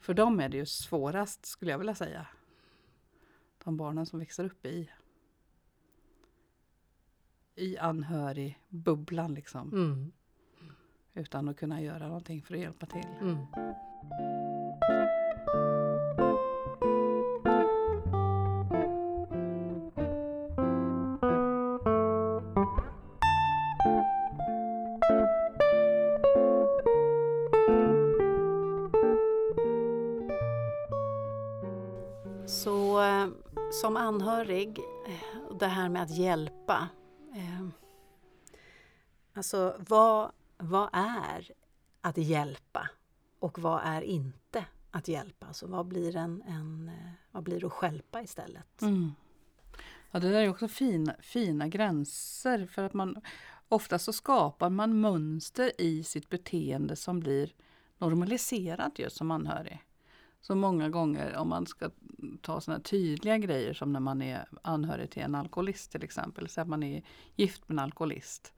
För 0.00 0.14
dem 0.14 0.40
är 0.40 0.48
det 0.48 0.56
ju 0.56 0.66
svårast 0.66 1.46
skulle 1.46 1.70
jag 1.70 1.78
vilja 1.78 1.94
säga. 1.94 2.26
De 3.64 3.76
barnen 3.76 4.06
som 4.06 4.18
växer 4.18 4.44
upp 4.44 4.66
i 4.66 4.90
i 7.54 7.78
anhörigbubblan 7.78 9.34
liksom. 9.34 9.72
Mm. 9.72 10.12
Utan 11.14 11.48
att 11.48 11.56
kunna 11.56 11.82
göra 11.82 12.06
någonting 12.08 12.42
för 12.42 12.54
att 12.54 12.60
hjälpa 12.60 12.86
till. 12.86 13.06
Mm. 13.20 13.46
Anhörig, 34.10 34.80
och 35.48 35.58
det 35.58 35.66
här 35.66 35.88
med 35.88 36.02
att 36.02 36.10
hjälpa. 36.10 36.88
Eh, 37.34 37.68
alltså 39.34 39.76
vad, 39.88 40.32
vad 40.58 40.88
är 40.92 41.50
att 42.00 42.18
hjälpa 42.18 42.88
och 43.38 43.58
vad 43.58 43.80
är 43.84 44.02
inte 44.02 44.64
att 44.90 45.08
hjälpa? 45.08 45.46
Alltså 45.46 45.66
vad 45.66 45.86
blir, 45.86 46.16
en, 46.16 46.42
en, 46.42 46.88
eh, 46.88 47.10
vad 47.30 47.42
blir 47.42 47.64
att 47.66 47.72
stjälpa 47.72 48.22
istället? 48.22 48.82
Mm. 48.82 49.12
Ja, 50.10 50.18
det 50.20 50.30
där 50.30 50.40
är 50.40 50.48
också 50.48 50.68
fina, 50.68 51.14
fina 51.20 51.68
gränser 51.68 52.66
för 52.66 52.82
att 52.82 52.94
man 52.94 53.20
ofta 53.68 53.98
så 53.98 54.12
skapar 54.12 54.70
man 54.70 55.00
mönster 55.00 55.72
i 55.78 56.04
sitt 56.04 56.28
beteende 56.28 56.96
som 56.96 57.20
blir 57.20 57.52
normaliserat 57.98 58.98
just 58.98 59.16
som 59.16 59.30
anhörig. 59.30 59.82
Så 60.40 60.54
många 60.54 60.88
gånger 60.88 61.36
om 61.36 61.48
man 61.48 61.66
ska 61.66 61.90
ta 62.40 62.60
sådana 62.60 62.82
tydliga 62.82 63.38
grejer 63.38 63.74
som 63.74 63.92
när 63.92 64.00
man 64.00 64.22
är 64.22 64.48
anhörig 64.62 65.10
till 65.10 65.22
en 65.22 65.34
alkoholist 65.34 65.92
till 65.92 66.04
exempel, 66.04 66.48
så 66.48 66.60
att 66.60 66.68
man 66.68 66.82
är 66.82 67.02
gift 67.36 67.68
med 67.68 67.74
en 67.74 67.84
alkoholist. 67.84 68.52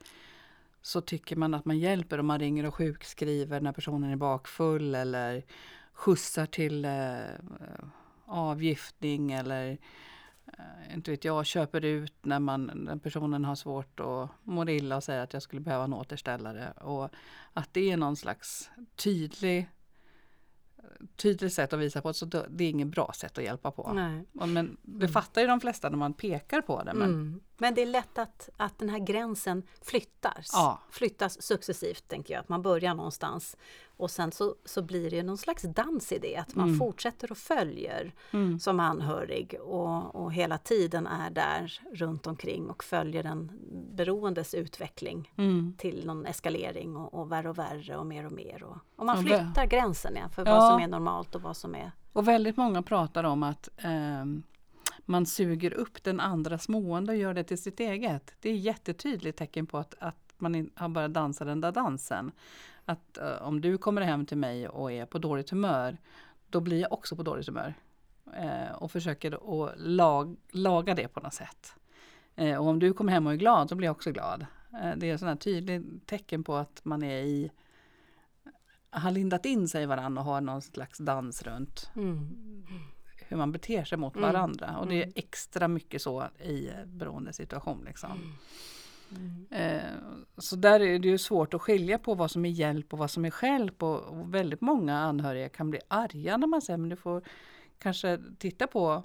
Så 0.82 1.00
tycker 1.00 1.36
man 1.36 1.54
att 1.54 1.64
man 1.64 1.78
hjälper 1.78 2.18
om 2.18 2.26
man 2.26 2.38
ringer 2.38 2.66
och 2.66 2.74
sjukskriver 2.74 3.60
när 3.60 3.72
personen 3.72 4.10
är 4.10 4.16
bakfull 4.16 4.94
eller 4.94 5.44
skjutsar 5.92 6.46
till 6.46 6.84
eh, 6.84 7.20
avgiftning 8.24 9.32
eller 9.32 9.78
eh, 10.46 10.94
inte 10.94 11.10
vet 11.10 11.24
jag, 11.24 11.46
köper 11.46 11.84
ut 11.84 12.14
när 12.22 12.40
man, 12.40 12.84
den 12.86 13.00
personen 13.00 13.44
har 13.44 13.54
svårt 13.54 14.00
att 14.00 14.30
må 14.42 14.68
illa 14.68 14.96
och 14.96 15.04
säger 15.04 15.22
att 15.22 15.32
jag 15.32 15.42
skulle 15.42 15.60
behöva 15.60 15.84
en 15.84 15.94
återställare. 15.94 16.72
Och 16.72 17.08
att 17.52 17.74
det 17.74 17.90
är 17.90 17.96
någon 17.96 18.16
slags 18.16 18.70
tydlig 18.96 19.68
tydligt 21.16 21.52
sätt 21.52 21.72
att 21.72 21.80
visa 21.80 22.02
på, 22.02 22.12
så 22.12 22.26
det 22.26 22.64
är 22.64 22.70
inget 22.70 22.88
bra 22.88 23.12
sätt 23.16 23.38
att 23.38 23.44
hjälpa 23.44 23.70
på. 23.70 23.92
Nej. 23.94 24.24
Men 24.32 24.76
det 24.82 25.08
fattar 25.08 25.40
ju 25.40 25.46
de 25.46 25.60
flesta 25.60 25.88
när 25.88 25.96
man 25.96 26.14
pekar 26.14 26.60
på 26.60 26.82
det. 26.82 26.94
Men, 26.94 27.10
Mm. 27.10 27.40
Men 27.58 27.74
det 27.74 27.82
är 27.82 27.86
lätt 27.86 28.18
att, 28.18 28.48
att 28.56 28.78
den 28.78 28.88
här 28.88 28.98
gränsen 28.98 29.62
flyttas. 29.80 30.50
Ja. 30.52 30.82
Flyttas 30.90 31.42
successivt, 31.42 32.08
tänker 32.08 32.34
jag. 32.34 32.40
Att 32.40 32.48
man 32.48 32.62
börjar 32.62 32.94
någonstans 32.94 33.56
och 34.02 34.10
sen 34.10 34.32
så, 34.32 34.54
så 34.64 34.82
blir 34.82 35.10
det 35.10 35.22
någon 35.22 35.38
slags 35.38 35.62
dans 35.62 36.12
i 36.12 36.18
det. 36.18 36.36
Att 36.36 36.54
man 36.54 36.66
Mm. 36.68 36.78
fortsätter 36.78 37.30
och 37.30 37.38
följer 37.38 38.14
Mm. 38.32 38.58
som 38.58 38.80
anhörig 38.80 39.54
och, 39.62 40.14
och 40.14 40.32
hela 40.32 40.58
tiden 40.58 41.06
är 41.06 41.30
där 41.30 41.80
runt 41.92 42.26
omkring 42.26 42.70
och 42.70 42.84
följer 42.84 43.22
den 43.22 43.52
beroendes 43.92 44.54
utveckling 44.54 45.32
Mm. 45.36 45.74
till 45.78 46.06
någon 46.06 46.26
eskalering 46.26 46.96
och, 46.96 47.14
och 47.14 47.32
värre 47.32 47.48
och 47.50 47.58
värre 47.58 47.96
och 47.96 48.06
mer 48.06 48.26
och 48.26 48.32
mer. 48.32 48.62
Och, 48.62 48.76
och 48.96 49.06
man 49.06 49.22
flyttar 49.24 49.66
gränsen 49.66 50.16
ja, 50.16 50.28
för 50.28 50.46
Ja. 50.46 50.54
vad 50.54 50.72
som 50.72 50.80
är 50.82 50.88
normalt 50.88 51.34
och 51.34 51.42
vad 51.42 51.56
som 51.56 51.74
är... 51.74 51.92
Och 52.12 52.28
väldigt 52.28 52.56
många 52.56 52.82
pratar 52.82 53.24
om 53.24 53.42
att 53.42 53.68
ehm, 53.78 54.42
man 55.04 55.26
suger 55.26 55.72
upp 55.74 56.02
den 56.04 56.20
andras 56.20 56.68
mående 56.68 57.12
och 57.12 57.18
gör 57.18 57.34
det 57.34 57.44
till 57.44 57.62
sitt 57.62 57.80
eget. 57.80 58.34
Det 58.40 58.50
är 58.50 58.54
jättetydligt 58.56 59.38
tecken 59.38 59.66
på 59.66 59.78
att, 59.78 59.94
att 60.00 60.16
man 60.38 60.70
har 60.74 60.88
börjat 60.88 61.14
dansa 61.14 61.44
den 61.44 61.60
där 61.60 61.72
dansen. 61.72 62.32
Att 62.84 63.18
eh, 63.18 63.42
om 63.42 63.60
du 63.60 63.78
kommer 63.78 64.02
hem 64.02 64.26
till 64.26 64.36
mig 64.38 64.68
och 64.68 64.92
är 64.92 65.06
på 65.06 65.18
dåligt 65.18 65.50
humör, 65.50 65.96
då 66.48 66.60
blir 66.60 66.80
jag 66.80 66.92
också 66.92 67.16
på 67.16 67.22
dåligt 67.22 67.46
humör. 67.46 67.74
Eh, 68.36 68.72
och 68.72 68.92
försöker 68.92 69.32
att 69.64 69.74
lag, 69.76 70.36
laga 70.50 70.94
det 70.94 71.08
på 71.08 71.20
något 71.20 71.34
sätt. 71.34 71.74
Eh, 72.36 72.56
och 72.58 72.66
om 72.66 72.78
du 72.78 72.92
kommer 72.92 73.12
hem 73.12 73.26
och 73.26 73.32
är 73.32 73.36
glad, 73.36 73.68
så 73.68 73.74
blir 73.74 73.86
jag 73.88 73.96
också 73.96 74.12
glad. 74.12 74.46
Det 74.96 75.10
är 75.10 75.28
ett 75.32 75.40
tydligt 75.40 76.06
tecken 76.06 76.44
på 76.44 76.54
att 76.56 76.80
man 76.84 77.02
är 77.02 77.22
i 77.22 77.50
har 78.90 79.10
lindat 79.10 79.46
in 79.46 79.68
sig 79.68 79.82
i 79.82 79.86
varandra 79.86 80.20
och 80.22 80.26
har 80.26 80.40
någon 80.40 80.62
slags 80.62 80.98
dans 80.98 81.42
runt 81.42 81.90
hur 83.28 83.36
man 83.36 83.52
beter 83.52 83.84
sig 83.84 83.98
mot 83.98 84.16
Mm. 84.16 84.32
varandra. 84.32 84.76
Och 84.78 84.86
det 84.86 84.94
är 84.94 85.02
Mm. 85.02 85.12
extra 85.16 85.68
mycket 85.68 86.02
så 86.02 86.24
i 86.44 86.70
beroendesituation. 86.86 87.84
Liksom. 87.84 88.10
Mm. 88.10 88.32
Eh, 89.50 89.80
så 90.38 90.56
där 90.56 90.80
är 90.80 90.98
det 90.98 91.08
ju 91.08 91.18
svårt 91.18 91.54
att 91.54 91.62
skilja 91.62 91.98
på 91.98 92.14
vad 92.14 92.30
som 92.30 92.44
är 92.44 92.50
hjälp 92.50 92.92
och 92.92 92.98
vad 92.98 93.10
som 93.10 93.24
är 93.24 93.30
stjälp. 93.30 93.82
Och, 93.82 94.00
och 94.00 94.34
väldigt 94.34 94.60
många 94.60 94.98
anhöriga 94.98 95.48
kan 95.48 95.70
bli 95.70 95.80
arga 95.88 96.36
när 96.36 96.46
man 96.46 96.62
säger 96.62 96.78
men 96.78 96.88
du 96.88 96.96
får 96.96 97.22
kanske 97.78 98.18
titta 98.38 98.66
på 98.66 99.02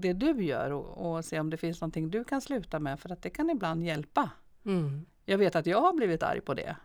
det 0.00 0.12
du 0.12 0.44
gör 0.44 0.70
och, 0.70 1.16
och 1.16 1.24
se 1.24 1.40
om 1.40 1.50
det 1.50 1.56
finns 1.56 1.80
någonting 1.80 2.10
du 2.10 2.24
kan 2.24 2.40
sluta 2.40 2.78
med 2.78 3.00
för 3.00 3.12
att 3.12 3.22
det 3.22 3.30
kan 3.30 3.50
ibland 3.50 3.84
hjälpa. 3.84 4.30
Mm. 4.64 5.06
Jag 5.24 5.38
vet 5.38 5.56
att 5.56 5.66
jag 5.66 5.80
har 5.80 5.92
blivit 5.92 6.22
arg 6.22 6.40
på 6.40 6.54
det. 6.54 6.76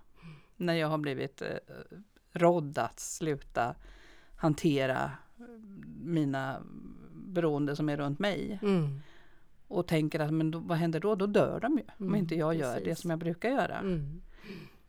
När 0.57 0.73
jag 0.73 0.87
har 0.87 0.97
blivit 0.97 1.41
eh, 1.41 1.47
rådd 2.31 2.77
att 2.77 2.99
sluta 2.99 3.75
hantera 4.35 5.11
mina 6.03 6.61
beroende 7.13 7.75
som 7.75 7.89
är 7.89 7.97
runt 7.97 8.19
mig. 8.19 8.59
Mm. 8.61 8.99
Och 9.71 9.87
tänker 9.87 10.19
att 10.19 10.33
men 10.33 10.51
då, 10.51 10.59
vad 10.59 10.77
händer 10.77 10.99
då? 10.99 11.15
Då 11.15 11.25
dör 11.25 11.59
de 11.59 11.77
ju. 11.77 11.83
om 11.97 12.05
Mm, 12.05 12.15
inte 12.15 12.35
jag 12.35 12.55
gör 12.55 12.81
det 12.85 12.95
som 12.95 13.09
jag 13.09 13.19
brukar 13.19 13.49
göra. 13.49 13.77
Mm. 13.77 14.21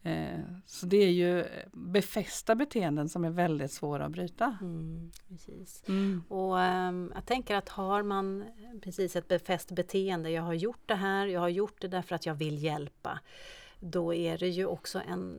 Eh, 0.03 0.41
så 0.67 0.87
det 0.87 0.97
är 0.97 1.11
ju 1.11 1.45
befästa 1.73 2.55
beteenden 2.55 3.09
som 3.09 3.25
är 3.25 3.31
väldigt 3.31 3.73
svåra 3.73 4.05
att 4.05 4.13
bryta. 4.13 4.59
Mm. 4.61 5.11
Precis. 5.29 5.83
Mm. 5.89 6.23
Och 6.29 6.61
ehm, 6.61 7.13
jag 7.15 7.27
tänker 7.27 7.57
att 7.57 7.69
har 7.69 8.03
man 8.03 8.45
precis 8.83 9.17
ett 9.17 9.29
befäst 9.29 9.71
beteende, 9.71 10.31
jag 10.31 10.43
har 10.43 10.55
gjort 10.55 10.83
det 10.87 10.95
här, 10.95 11.27
jag 11.27 11.41
har 11.41 11.49
gjort 11.49 11.81
det 11.81 11.89
därför 11.89 12.15
att 12.15 12.27
jag 12.27 12.35
vill 12.35 12.65
hjälpa. 12.65 13.21
Då 13.81 14.15
är 14.15 14.39
det 14.39 14.49
ju 14.49 14.67
också 14.67 15.01
en, 15.09 15.39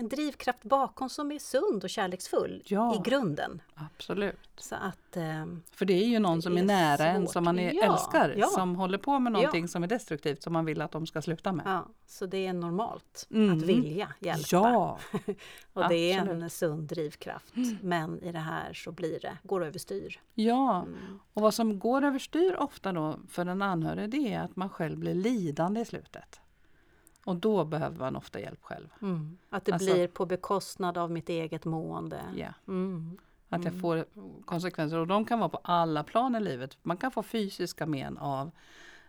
en 0.00 0.08
drivkraft 0.08 0.62
bakom 0.62 1.08
som 1.08 1.32
är 1.32 1.38
sund 1.38 1.84
och 1.84 1.90
kärleksfull 1.90 2.62
Ja. 2.66 2.94
i 2.94 3.10
grunden. 3.10 3.62
Absolut. 3.74 4.36
Så 4.56 4.74
att, 4.74 5.16
eh, 5.16 5.46
För 5.72 5.84
det 5.84 5.92
är 5.94 6.06
ju 6.06 6.18
någon 6.18 6.42
som 6.42 6.56
är 6.56 6.60
är 6.62 6.64
nära 6.66 7.06
en 7.06 7.22
svårt. 7.22 7.32
som 7.32 7.44
man 7.44 7.58
är, 7.58 7.72
Ja, 7.72 7.82
älskar, 7.92 8.34
ja. 8.38 8.46
som 8.46 8.76
håller 8.76 8.98
på 8.98 9.18
med 9.18 9.32
någonting 9.32 9.68
som 9.68 9.82
är 9.82 9.86
destruktivt 9.86 10.42
som 10.42 10.52
man 10.52 10.64
vill 10.64 10.80
att 10.80 10.90
de 10.92 11.06
ska 11.06 11.22
sluta 11.22 11.52
med. 11.52 11.66
ja, 11.66 11.86
så 12.06 12.26
det 12.26 12.46
är 12.46 12.52
normalt 12.52 13.26
Mm. 13.30 13.56
att 13.58 13.62
vilja 13.64 14.08
hjälpa. 14.18 14.46
Ja, 14.52 14.98
och 15.72 15.88
det 15.88 16.12
är 16.12 16.20
absolut. 16.20 16.42
en 16.42 16.50
sund 16.50 16.82
drivkraft. 16.88 17.54
Men 17.82 18.22
i 18.22 18.32
det 18.32 18.38
här 18.38 18.72
så 18.72 18.92
blir 18.92 19.20
det, 19.20 19.36
går 19.42 19.60
det 19.60 19.66
överstyr. 19.66 20.20
ja. 20.34 20.76
Mm. 20.82 21.18
Och 21.34 21.42
vad 21.42 21.54
som 21.54 21.78
går 21.78 22.04
överstyr 22.04 22.56
ofta 22.58 22.92
då 22.92 23.20
för 23.28 23.46
en 23.46 23.62
anhörig 23.62 24.10
det 24.10 24.32
är 24.34 24.40
att 24.40 24.56
man 24.56 24.68
själv 24.70 24.98
blir 24.98 25.14
lidande 25.14 25.80
i 25.80 25.84
slutet. 25.84 26.40
Och 27.24 27.36
då 27.36 27.64
behöver 27.64 27.98
man 27.98 28.16
ofta 28.16 28.40
hjälp 28.40 28.62
själv. 28.62 28.88
Mm. 29.02 29.38
Att 29.50 29.64
det 29.64 29.72
Alltså- 29.72 29.94
blir 29.94 30.08
på 30.08 30.26
bekostnad 30.26 30.98
av 30.98 31.10
mitt 31.10 31.28
eget 31.28 31.64
mående. 31.64 32.20
Ja. 32.36 32.48
Mm. 32.68 33.18
Att 33.48 33.64
jag 33.64 33.80
får 33.80 34.04
konsekvenser 34.44 34.98
och 34.98 35.06
de 35.06 35.24
kan 35.24 35.38
vara 35.38 35.48
på 35.48 35.60
alla 35.64 36.04
plan 36.04 36.34
i 36.36 36.40
livet. 36.40 36.78
Man 36.82 36.96
kan 36.96 37.10
få 37.10 37.22
fysiska 37.22 37.86
men 37.86 38.18
av 38.18 38.50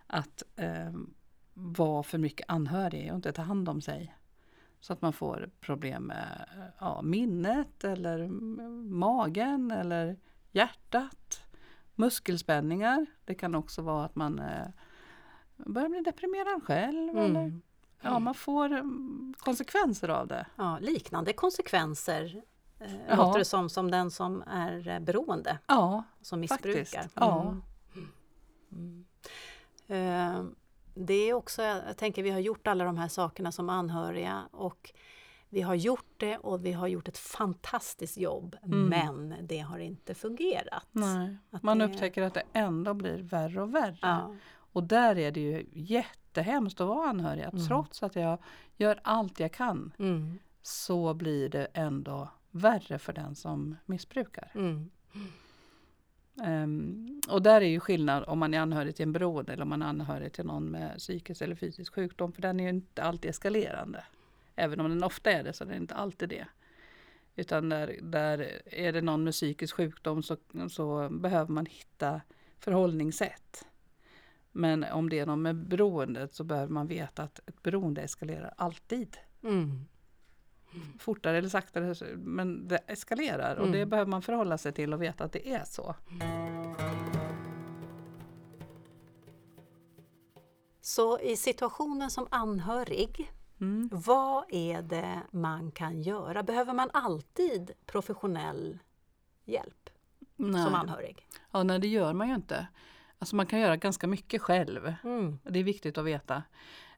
att 0.08 0.44
eh, 0.56 0.92
vara 1.54 2.04
för 2.04 2.18
mycket 2.18 2.50
anhörig 2.50 3.10
och 3.10 3.16
inte 3.16 3.32
ta 3.32 3.42
hand 3.42 3.70
om 3.70 3.82
sig. 3.82 4.16
Så 4.80 4.94
att 4.94 5.02
man 5.02 5.14
får 5.14 5.50
problem 5.60 6.04
med 6.04 6.46
ja, 6.80 7.02
minnet 7.02 7.84
eller 7.84 8.20
mm, 8.20 9.00
magen 9.00 9.72
eller 9.72 10.18
hjärtat. 10.52 11.44
Muskelspänningar. 11.96 13.06
Det 13.26 13.36
kan 13.36 13.56
också 13.56 13.82
vara 13.82 14.06
att 14.06 14.16
man 14.16 14.40
eh, 14.40 14.68
börjar 15.58 15.90
bli 15.90 16.02
deprimerad 16.02 16.64
själv. 16.64 17.10
Eller, 17.18 17.26
Mm. 17.42 17.62
Ja, 18.02 18.20
man 18.20 18.34
får 18.34 18.66
mm, 18.66 19.34
konsekvenser 19.38 20.10
av 20.10 20.28
det. 20.28 20.46
Ja, 20.56 20.78
liknande 20.82 21.34
konsekvenser 21.34 22.42
eh, 22.80 22.92
Ja. 23.10 23.16
låter 23.16 23.40
det 23.40 23.46
som, 23.46 23.70
som 23.70 23.92
den 23.92 24.12
som 24.12 24.44
är 24.48 24.88
eh, 24.88 25.00
beroende, 25.00 25.58
Ja, 25.68 26.04
som 26.22 26.40
missbrukar. 26.40 26.84
faktiskt. 26.86 27.14
Ja. 27.16 27.56
Mm. 28.72 29.06
Eh, 29.88 30.44
Det 30.94 31.14
är 31.14 31.34
också, 31.34 31.62
jag 31.64 31.98
tänker 31.98 32.24
vi 32.24 32.30
har 32.30 32.40
gjort 32.40 32.68
alla 32.68 32.84
de 32.84 32.98
här 32.98 33.08
sakerna 33.08 33.52
som 33.52 33.70
anhöriga 33.70 34.42
och 34.52 34.94
vi 35.50 35.62
har 35.62 35.76
gjort 35.76 36.14
det 36.18 36.38
och 36.38 36.66
vi 36.66 36.72
har 36.72 36.88
gjort 36.88 37.08
ett 37.08 37.18
fantastiskt 37.18 38.18
jobb 38.18 38.56
Mm. 38.64 38.86
men 38.90 39.36
det 39.48 39.60
har 39.60 39.80
inte 39.80 40.14
fungerat. 40.14 40.88
Man 41.62 41.78
det- 41.78 41.86
upptäcker 41.86 42.22
att 42.22 42.34
det 42.34 42.44
ändå 42.54 42.94
blir 42.94 43.18
värre 43.24 43.62
och 43.62 43.76
värre. 43.76 43.98
Ja. 44.02 44.36
Och 44.74 44.84
där 44.84 45.18
är 45.18 45.32
det 45.32 45.40
ju 45.40 45.66
jättehemskt 46.32 46.82
att 46.82 46.88
vara 46.88 47.10
anhörig. 47.10 47.44
Att 47.44 47.54
Mm. 47.54 47.68
Trots 47.68 48.04
att 48.04 48.16
jag 48.16 48.38
gör 48.78 49.00
allt 49.04 49.40
jag 49.40 49.52
kan 49.52 49.94
Mm. 50.00 50.40
så 50.62 51.14
blir 51.14 51.50
det 51.50 51.68
ändå 51.74 52.30
värre 52.52 53.00
för 53.00 53.14
den 53.14 53.36
som 53.36 53.76
missbrukar. 53.86 54.52
Mm. 54.56 54.90
Ehm, 56.44 57.22
och 57.30 57.42
där 57.42 57.62
är 57.62 57.66
ju 57.66 57.80
skillnad 57.80 58.24
om 58.28 58.40
man 58.40 58.54
är 58.54 58.60
anhörig 58.60 58.96
till 58.96 59.04
en 59.04 59.14
beroende 59.14 59.54
eller 59.54 59.64
om 59.64 59.70
man 59.70 59.82
är 59.82 59.86
anhörig 59.86 60.34
till 60.34 60.46
någon 60.46 60.66
med 60.72 60.98
psykisk 60.98 61.42
eller 61.42 61.56
fysisk 61.56 61.94
sjukdom. 61.94 62.32
För 62.34 62.42
den 62.42 62.60
är 62.60 62.64
ju 62.64 62.70
inte 62.70 63.04
alltid 63.04 63.30
eskalerande. 63.30 64.04
Även 64.56 64.80
om 64.80 64.90
den 64.90 65.04
ofta 65.04 65.32
är 65.32 65.44
det 65.44 65.54
så 65.54 65.64
är 65.64 65.68
den 65.68 65.78
inte 65.78 65.96
alltid 65.96 66.30
det. 66.30 66.48
Utan 67.36 67.70
där, 67.70 68.00
där 68.02 68.62
är 68.66 68.94
det 68.94 69.02
någon 69.02 69.24
med 69.24 69.34
psykisk 69.34 69.76
sjukdom 69.76 70.24
så, 70.24 70.38
så 70.70 71.10
behöver 71.10 71.52
man 71.52 71.66
hitta 71.66 72.22
förhållningssätt. 72.60 73.66
Men 74.52 74.84
om 74.84 75.10
det 75.10 75.20
är 75.20 75.26
någon 75.26 75.42
med 75.42 75.56
beroendet 75.68 76.34
så 76.36 76.44
behöver 76.44 76.74
man 76.74 76.88
veta 76.88 77.24
att 77.24 77.40
ett 77.46 77.64
beroende 77.64 78.02
eskalerar 78.02 78.54
alltid. 78.58 79.18
Mm. 79.44 79.86
Fortare 81.00 81.38
eller 81.38 81.50
saktare, 81.50 82.16
men 82.18 82.68
det 82.68 82.78
eskalerar 82.88 83.56
och 83.56 83.68
det 83.72 83.78
Mm. 83.78 83.90
behöver 83.90 84.10
man 84.12 84.22
förhålla 84.22 84.58
sig 84.58 84.72
till 84.74 84.94
och 84.94 85.02
veta 85.02 85.24
att 85.24 85.32
det 85.32 85.54
är 85.54 85.64
så. 85.66 85.96
Så 90.82 91.20
i 91.20 91.36
situationen 91.38 92.10
som 92.12 92.28
anhörig, 92.32 93.32
Mm. 93.62 93.90
vad 93.92 94.44
är 94.50 94.82
det 94.82 95.22
man 95.32 95.72
kan 95.72 96.02
göra? 96.02 96.44
Behöver 96.44 96.74
man 96.74 96.90
alltid 96.94 97.72
professionell 97.86 98.80
hjälp 99.46 99.90
som 100.38 100.52
Nej. 100.52 100.74
anhörig? 100.74 101.28
Ja, 101.52 101.64
nej, 101.64 101.80
det 101.80 101.88
gör 101.88 102.14
man 102.14 102.28
ju 102.30 102.36
inte. 102.36 102.68
Alltså 103.22 103.36
man 103.36 103.46
kan 103.46 103.60
göra 103.60 103.78
ganska 103.78 104.08
mycket 104.08 104.42
själv. 104.42 104.94
Mm. 105.04 105.40
Det 105.44 105.60
är 105.60 105.64
viktigt 105.64 105.98
att 105.98 106.06
veta. 106.06 106.44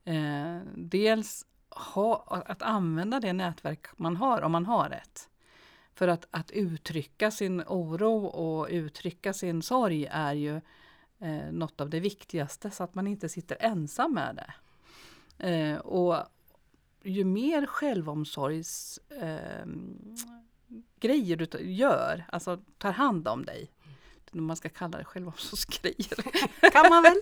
Eh, 0.04 0.58
dels 0.76 1.46
ha, 1.70 2.44
att 2.46 2.62
använda 2.62 3.20
det 3.20 3.34
nätverk 3.34 3.88
man 3.98 4.18
har, 4.18 4.42
om 4.42 4.52
man 4.52 4.66
har 4.66 4.90
ett. 4.90 5.30
För 5.94 6.08
att, 6.08 6.28
att 6.32 6.52
uttrycka 6.52 7.32
sin 7.32 7.64
oro 7.68 8.26
och 8.26 8.68
uttrycka 8.70 9.34
sin 9.34 9.62
sorg 9.62 10.06
är 10.12 10.34
ju 10.34 10.56
eh, 11.20 11.52
något 11.52 11.82
av 11.82 11.90
det 11.90 12.00
viktigaste 12.00 12.72
så 12.72 12.84
att 12.84 12.96
man 12.96 13.08
inte 13.08 13.30
sitter 13.30 13.58
ensam 13.60 14.14
med 14.14 14.36
det. 14.36 14.54
Eh, 15.50 15.78
och 15.78 16.18
ju 17.04 17.26
mer 17.26 17.66
självomsorgs 17.66 19.00
eh, 19.10 19.66
grejer 21.00 21.36
du 21.36 21.72
gör, 21.72 22.26
alltså 22.32 22.60
tar 22.78 22.92
hand 22.92 23.28
om 23.28 23.46
dig, 23.46 23.72
man 24.42 24.56
ska 24.56 24.70
kalla 24.70 24.98
det 24.98 25.04
självomsorgsgrejer, 25.06 26.16
Kan 26.72 26.90
man 26.90 27.04
väl? 27.04 27.18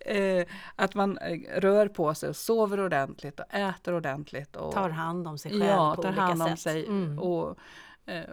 eh, 0.40 0.46
att 0.76 0.94
man 0.94 1.18
eh, 1.18 1.60
rör 1.60 1.88
på 1.88 2.14
sig, 2.14 2.28
och 2.28 2.36
sover 2.36 2.80
ordentligt 2.80 3.40
och 3.40 3.54
äter 3.54 3.94
ordentligt. 3.94 4.56
Och, 4.56 4.72
Tar 4.72 4.88
hand 4.90 5.28
om 5.28 5.38
sig 5.38 5.50
själv 5.50 5.64
ja, 5.64 5.94
på 5.96 6.02
tar 6.02 6.08
olika 6.08 6.22
hand 6.22 6.42
om 6.42 6.48
sätt. 6.48 6.60
sig 6.60 6.86
Mm. 6.86 7.18
och 7.18 7.58
eh, 8.06 8.24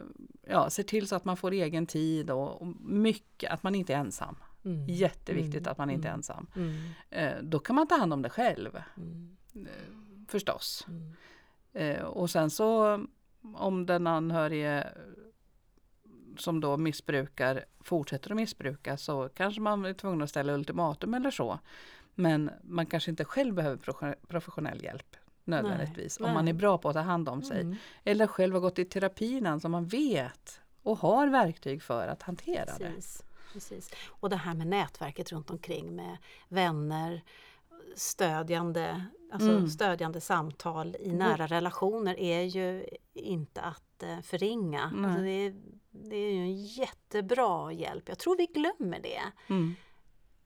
ja, 0.47 0.69
ser 0.69 0.83
till 0.83 1.07
så 1.07 1.15
att 1.15 1.25
man 1.25 1.37
får 1.37 1.51
egen 1.51 1.85
tid 1.87 2.29
och, 2.31 2.61
och 2.61 2.67
mycket, 2.81 3.51
att 3.51 3.63
man 3.63 3.75
inte 3.75 3.93
är 3.93 3.97
ensam. 3.97 4.35
Mm. 4.65 4.85
Jätteviktigt 4.87 5.61
Mm, 5.61 5.71
att 5.71 5.77
man 5.77 5.89
inte 5.89 6.07
är 6.07 6.11
mm. 6.11 6.19
ensam. 6.19 6.47
Mm. 6.55 6.75
Eh, 7.09 7.43
då 7.43 7.59
kan 7.59 7.75
man 7.75 7.87
ta 7.87 7.95
hand 7.95 8.13
om 8.13 8.21
det 8.21 8.29
själv, 8.29 8.81
Mm. 8.97 9.37
förstås. 10.27 10.87
Och 12.05 12.29
sen 12.29 12.49
så 12.49 12.99
om 13.55 13.85
den 13.85 14.07
anhörige 14.07 14.87
som 16.41 16.59
då 16.59 16.77
missbrukar 16.77 17.65
fortsätter 17.79 18.31
att 18.31 18.35
missbruka 18.35 18.97
så 18.97 19.29
kanske 19.29 19.61
man 19.61 19.85
är 19.85 19.93
tvungen 19.93 20.21
att 20.21 20.29
ställa 20.29 20.53
ultimatum 20.53 21.13
eller 21.13 21.31
så. 21.31 21.59
Men 22.15 22.51
man 22.63 22.85
kanske 22.85 23.11
inte 23.11 23.25
själv 23.25 23.53
behöver 23.53 23.77
profession- 23.77 24.15
professionell 24.27 24.83
hjälp 24.83 25.15
nödvändigtvis. 25.43 26.19
Nej, 26.19 26.27
om 26.27 26.33
man 26.33 26.47
är 26.47 26.53
bra 26.53 26.77
på 26.77 26.89
att 26.89 26.95
ta 26.95 27.01
hand 27.01 27.29
om 27.29 27.41
sig. 27.41 27.61
Mm. 27.61 27.75
Eller 28.03 28.27
själv 28.27 28.53
har 28.53 28.61
gått 28.61 28.79
i 28.79 28.85
terapin 28.85 29.59
så 29.59 29.69
man 29.69 29.85
vet 29.85 30.61
och 30.83 30.97
har 30.97 31.27
verktyg 31.27 31.83
för 31.83 32.07
att 32.07 32.21
hantera 32.21 32.65
det. 32.65 32.91
Precis, 32.95 33.23
precis. 33.53 33.91
Och 34.07 34.29
det 34.29 34.35
här 34.35 34.53
med 34.53 34.67
nätverket 34.67 35.31
runt 35.31 35.49
omkring 35.49 35.95
med 35.95 36.17
vänner, 36.47 37.21
stödjande, 37.95 39.05
alltså 39.31 39.49
Mm. 39.49 39.67
stödjande 39.69 40.21
samtal 40.21 40.95
i 40.99 41.11
nära 41.13 41.47
relationer 41.47 42.19
är 42.19 42.41
ju 42.41 42.85
inte 43.13 43.61
att 43.61 44.03
eh, 44.03 44.19
förringa. 44.21 44.81
Alltså 44.83 45.21
det, 45.21 45.31
är, 45.31 45.55
det 45.91 46.15
är 46.15 46.31
ju 46.33 46.39
en 46.41 46.55
jättebra 46.65 47.71
hjälp. 47.71 48.09
Jag 48.09 48.19
tror 48.19 48.37
vi 48.37 48.45
glömmer 48.45 48.99
det 48.99 49.21
Mm. 49.53 49.75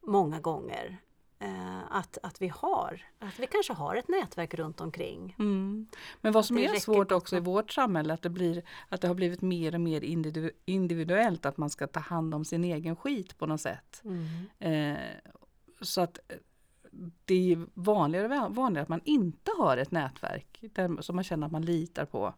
många 0.01 0.39
gånger. 0.39 0.97
Eh, 1.39 1.79
att, 1.89 2.17
att 2.23 2.41
vi 2.41 2.47
har, 2.47 3.01
att 3.19 3.39
vi 3.39 3.47
kanske 3.47 3.73
har 3.73 3.95
ett 3.95 4.08
nätverk 4.08 4.53
runt 4.53 4.82
omkring. 4.82 5.36
Mm. 5.39 5.88
Men 6.21 6.34
vad 6.34 6.45
som 6.45 6.56
Det 6.56 6.65
är 6.65 6.79
svårt 6.79 7.12
också 7.12 7.38
i 7.38 7.39
vårt 7.39 7.71
samhälle 7.71 8.13
att 8.13 8.21
det, 8.21 8.29
blir, 8.29 8.63
att 8.89 9.01
det 9.01 9.08
har 9.08 9.15
blivit 9.15 9.41
mer 9.41 9.75
och 9.75 9.82
mer 9.82 10.01
individu- 10.01 10.51
individuellt 10.65 11.45
att 11.45 11.58
man 11.58 11.69
ska 11.69 11.88
ta 11.88 11.99
hand 11.99 12.34
om 12.36 12.45
sin 12.45 12.63
egen 12.63 12.95
skit 12.95 13.38
på 13.38 13.45
något 13.45 13.62
sätt. 13.62 14.01
Eh, 14.60 14.95
så 15.82 16.01
att 16.01 16.17
eh, 16.27 16.36
det 17.25 17.51
är 17.53 17.65
vanligare 17.73 18.49
vanligare 18.49 18.84
att 18.84 18.89
man 18.89 19.01
inte 19.03 19.51
har 19.58 19.77
ett 19.77 19.91
nätverk 19.91 20.60
där, 20.62 21.01
som 21.01 21.15
man 21.15 21.23
känner 21.23 21.45
att 21.45 21.51
man 21.51 21.65
litar 21.65 22.06
på. 22.06 22.34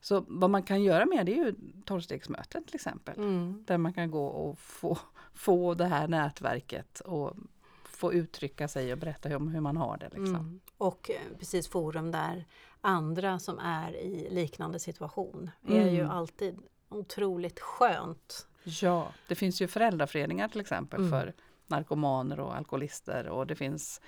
Så 0.00 0.24
vad 0.28 0.50
man 0.50 0.62
kan 0.62 0.82
göra 0.82 1.06
med 1.06 1.26
det 1.26 1.32
är 1.32 1.44
ju 1.44 1.54
tolvstegsmöten 1.84 2.64
till 2.64 2.74
exempel. 2.74 3.18
Mm. 3.18 3.64
Där 3.66 3.78
man 3.78 3.92
kan 3.92 4.10
gå 4.10 4.26
och 4.26 4.58
få, 4.58 4.98
få 5.34 5.74
det 5.74 5.86
här 5.86 6.08
nätverket 6.08 7.00
och 7.00 7.36
få 7.84 8.12
uttrycka 8.12 8.68
sig 8.68 8.92
och 8.92 8.98
berätta 8.98 9.36
om 9.36 9.48
hur 9.48 9.60
man 9.60 9.76
har 9.76 9.96
det. 9.96 10.08
Liksom. 10.08 10.34
Mm. 10.34 10.60
Och 10.78 11.10
eh, 11.10 11.38
precis 11.38 11.68
forum 11.68 12.10
där 12.12 12.44
andra 12.80 13.38
som 13.38 13.58
är 13.58 13.96
i 13.96 14.28
liknande 14.30 14.78
situation 14.78 15.50
är 15.68 15.88
ju 15.90 16.00
Mm. 16.00 16.10
alltid 16.10 16.58
otroligt 16.88 17.60
skönt. 17.60 18.46
Ja, 18.64 19.12
det 19.28 19.34
finns 19.34 19.62
ju 19.62 19.68
föräldraföreningar 19.68 20.48
till 20.48 20.60
exempel 20.60 21.00
Mm. 21.00 21.10
för 21.10 21.34
narkomaner 21.70 22.40
och 22.40 22.56
alkoholister 22.56 23.28
och 23.28 23.46
det 23.46 23.54
finns 23.56 24.00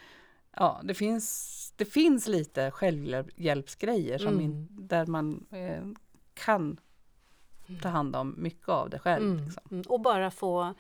Ja, 0.57 0.81
det 0.85 0.95
finns, 0.95 1.73
det 1.77 1.85
finns 1.85 2.29
lite 2.29 2.71
självhjälpsgrejer 2.71 4.19
som 4.19 4.41
in, 4.41 4.51
Mm. 4.51 4.69
där 4.71 5.07
man 5.07 5.47
eh, 5.51 5.83
kan 6.35 6.81
ta 7.83 7.89
hand 7.89 8.17
om 8.17 8.35
mycket 8.39 8.69
av 8.69 8.91
det 8.91 8.99
själv. 8.99 9.31
Mm. 9.31 9.45
Liksom. 9.45 9.63
Mm. 9.71 9.85
Och 9.89 10.01
bara 10.01 10.31
få, 10.31 10.75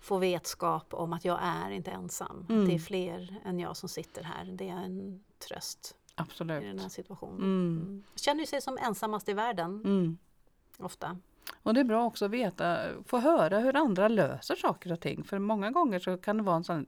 få 0.00 0.18
vetskap 0.18 0.94
om 0.94 1.12
att 1.12 1.24
jag 1.24 1.38
är 1.42 1.70
inte 1.70 1.90
ensam. 1.90 2.46
Mm. 2.48 2.68
Det 2.68 2.74
är 2.74 2.78
fler 2.78 3.36
än 3.44 3.58
jag 3.60 3.76
som 3.76 3.88
sitter 3.88 4.22
här. 4.22 4.44
Det 4.44 4.68
är 4.68 4.76
en 4.84 5.24
tröst. 5.48 5.96
i 5.96 6.12
den 6.16 6.24
Absolut. 6.26 6.80
här 6.82 6.88
situationen. 6.88 7.36
Mm. 7.42 7.82
Mm. 7.82 8.02
Känner 8.14 8.44
sig 8.46 8.60
som 8.62 8.78
ensammast 8.78 9.28
i 9.28 9.32
världen 9.32 9.70
Mm. 9.84 10.18
ofta. 10.78 11.18
Och 11.64 11.74
det 11.74 11.80
är 11.80 11.84
bra 11.84 12.04
också 12.04 12.24
att 12.24 12.30
veta, 12.30 12.78
få 13.06 13.18
höra 13.18 13.58
hur 13.58 13.76
andra 13.76 14.08
löser 14.08 14.54
saker 14.54 14.92
och 14.92 15.00
ting. 15.00 15.24
För 15.24 15.38
många 15.38 15.70
gånger 15.70 15.98
så 15.98 16.16
kan 16.16 16.36
det 16.36 16.42
vara 16.42 16.56
en 16.56 16.64
sån 16.64 16.86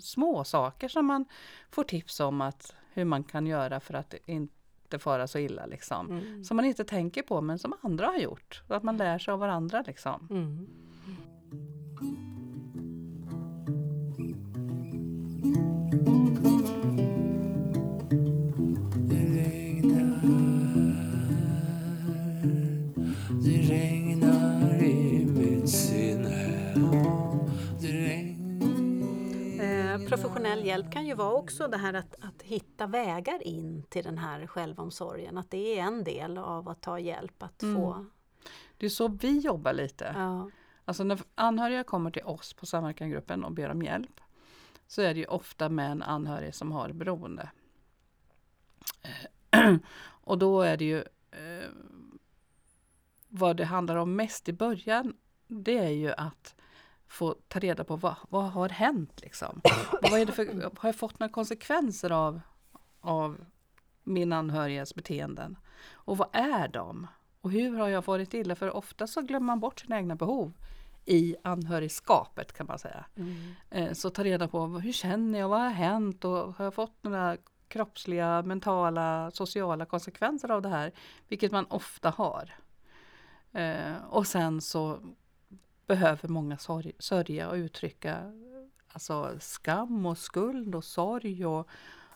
små 0.00 0.44
saker 0.44 0.88
som 0.88 1.06
man 1.06 1.24
får 1.70 1.84
tips 1.84 2.20
om 2.20 2.40
att 2.40 2.74
hur 2.92 3.04
man 3.04 3.24
kan 3.24 3.46
göra 3.46 3.80
för 3.80 3.94
att 3.94 4.14
inte 4.26 4.98
fara 4.98 5.26
så 5.26 5.38
illa 5.38 5.66
liksom. 5.66 6.10
Mm. 6.10 6.44
Som 6.44 6.56
man 6.56 6.64
inte 6.64 6.84
tänker 6.84 7.22
på 7.22 7.40
men 7.40 7.58
som 7.58 7.74
andra 7.80 8.06
har 8.06 8.18
gjort. 8.18 8.62
Och 8.68 8.76
att 8.76 8.82
man 8.82 8.96
lär 8.96 9.18
sig 9.18 9.32
av 9.32 9.38
varandra 9.38 9.84
liksom. 9.86 10.28
Mm. 10.30 10.68
Hjälp 30.68 30.92
kan 30.92 31.06
ju 31.06 31.14
vara 31.14 31.32
också 31.32 31.68
det 31.68 31.76
här 31.76 31.94
att, 31.94 32.14
att 32.20 32.42
hitta 32.42 32.86
vägar 32.86 33.46
in 33.46 33.82
till 33.82 34.04
den 34.04 34.18
här 34.18 34.46
självomsorgen. 34.46 35.38
Att 35.38 35.50
det 35.50 35.78
är 35.78 35.82
en 35.82 36.04
del 36.04 36.38
av 36.38 36.68
att 36.68 36.80
ta 36.80 36.98
hjälp, 36.98 37.42
att 37.42 37.62
Mm. 37.62 37.76
få... 37.76 38.06
Det 38.78 38.86
är 38.86 38.90
så 38.90 39.08
vi 39.08 39.38
jobbar 39.38 39.72
lite. 39.72 40.12
Ja. 40.16 40.50
Alltså 40.84 41.04
när 41.04 41.20
anhöriga 41.34 41.84
kommer 41.84 42.10
till 42.10 42.22
oss 42.22 42.52
på 42.52 42.66
samverkangruppen 42.66 43.44
och 43.44 43.52
ber 43.52 43.70
om 43.70 43.82
hjälp 43.82 44.20
så 44.86 45.02
är 45.02 45.14
det 45.14 45.20
ju 45.20 45.26
ofta 45.26 45.68
med 45.68 45.90
en 45.90 46.02
anhörig 46.02 46.54
som 46.54 46.72
har 46.72 46.92
beroende. 46.92 47.50
Och 50.04 50.38
då 50.38 50.62
är 50.62 50.76
det 50.76 50.84
ju 50.84 50.98
eh, 51.30 51.68
vad 53.28 53.56
det 53.56 53.64
handlar 53.64 53.96
om 53.96 54.16
mest 54.16 54.48
i 54.48 54.52
början 54.52 55.16
det 55.48 55.78
är 55.78 55.88
ju 55.88 56.12
att 56.12 56.54
få 57.08 57.34
ta 57.48 57.58
reda 57.58 57.84
på 57.84 57.96
vad, 57.96 58.14
vad 58.28 58.44
har 58.50 58.68
hänt 58.68 59.20
liksom. 59.20 59.60
vad 60.02 60.20
är 60.20 60.26
det 60.26 60.32
för, 60.32 60.62
har 60.78 60.88
jag 60.88 60.96
fått 60.96 61.18
några 61.20 61.32
konsekvenser 61.32 62.10
av, 62.12 62.40
av 63.00 63.36
min 64.04 64.32
anhörigas 64.32 64.94
beteenden? 64.94 65.56
Och 65.92 66.16
vad 66.18 66.28
är 66.32 66.68
de? 66.68 67.06
Och 67.40 67.50
hur 67.50 67.78
har 67.78 67.88
jag 67.88 68.06
varit 68.06 68.34
illa? 68.34 68.54
För 68.54 68.70
ofta 68.76 69.06
så 69.06 69.20
glömmer 69.22 69.46
man 69.46 69.60
bort 69.60 69.80
sina 69.80 69.96
egna 69.96 70.14
behov 70.16 70.52
i 71.04 71.36
anhörigskapet 71.44 72.52
kan 72.52 72.66
man 72.66 72.78
säga. 72.78 73.04
Mm. 73.16 73.54
Eh, 73.70 73.92
Så 73.92 74.10
ta 74.10 74.24
reda 74.24 74.48
på 74.48 74.66
hur 74.66 74.92
känner 74.92 75.38
jag, 75.38 75.48
vad 75.48 75.60
har 75.60 75.68
hänt 75.70 76.24
och 76.24 76.54
har 76.54 76.64
jag 76.64 76.74
fått 76.74 77.02
några 77.04 77.36
kroppsliga, 77.68 78.42
mentala, 78.42 79.30
sociala 79.30 79.84
konsekvenser 79.86 80.50
av 80.50 80.62
det 80.62 80.68
här? 80.68 80.92
Vilket 81.28 81.52
man 81.52 81.66
ofta 81.70 82.10
har. 82.10 82.54
Eh, 83.52 83.92
Och 84.10 84.26
sen 84.26 84.60
så 84.60 84.98
behöver 85.88 86.28
många 86.28 86.58
sörja 86.98 87.48
och 87.48 87.54
uttrycka 87.54 88.32
alltså 88.92 89.36
skam 89.40 90.06
och 90.06 90.18
skuld 90.18 90.74
och 90.74 90.84
sorg 90.84 91.46
och 91.46 91.68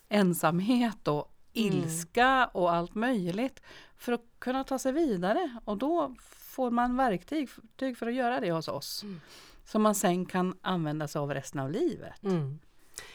ensamhet 0.09 1.07
och 1.07 1.29
Mm. 1.55 1.73
ilska 1.73 2.49
och 2.53 2.73
allt 2.73 2.95
möjligt 2.95 3.61
för 3.97 4.13
att 4.13 4.25
kunna 4.39 4.63
ta 4.63 4.79
sig 4.79 4.91
vidare. 4.91 5.57
Och 5.65 5.77
då 5.77 6.15
får 6.19 6.71
man 6.71 6.97
verktyg 6.97 7.49
verktyg 7.49 7.97
för 7.97 8.07
att 8.07 8.13
göra 8.13 8.39
det 8.39 8.51
hos 8.51 8.67
oss. 8.67 9.03
Mm. 9.03 9.21
Som 9.65 9.81
man 9.81 9.95
sen 9.95 10.25
kan 10.25 10.57
använda 10.61 11.07
sig 11.07 11.19
av 11.19 11.33
resten 11.33 11.59
av 11.59 11.71
livet. 11.71 12.23
Mm. 12.23 12.59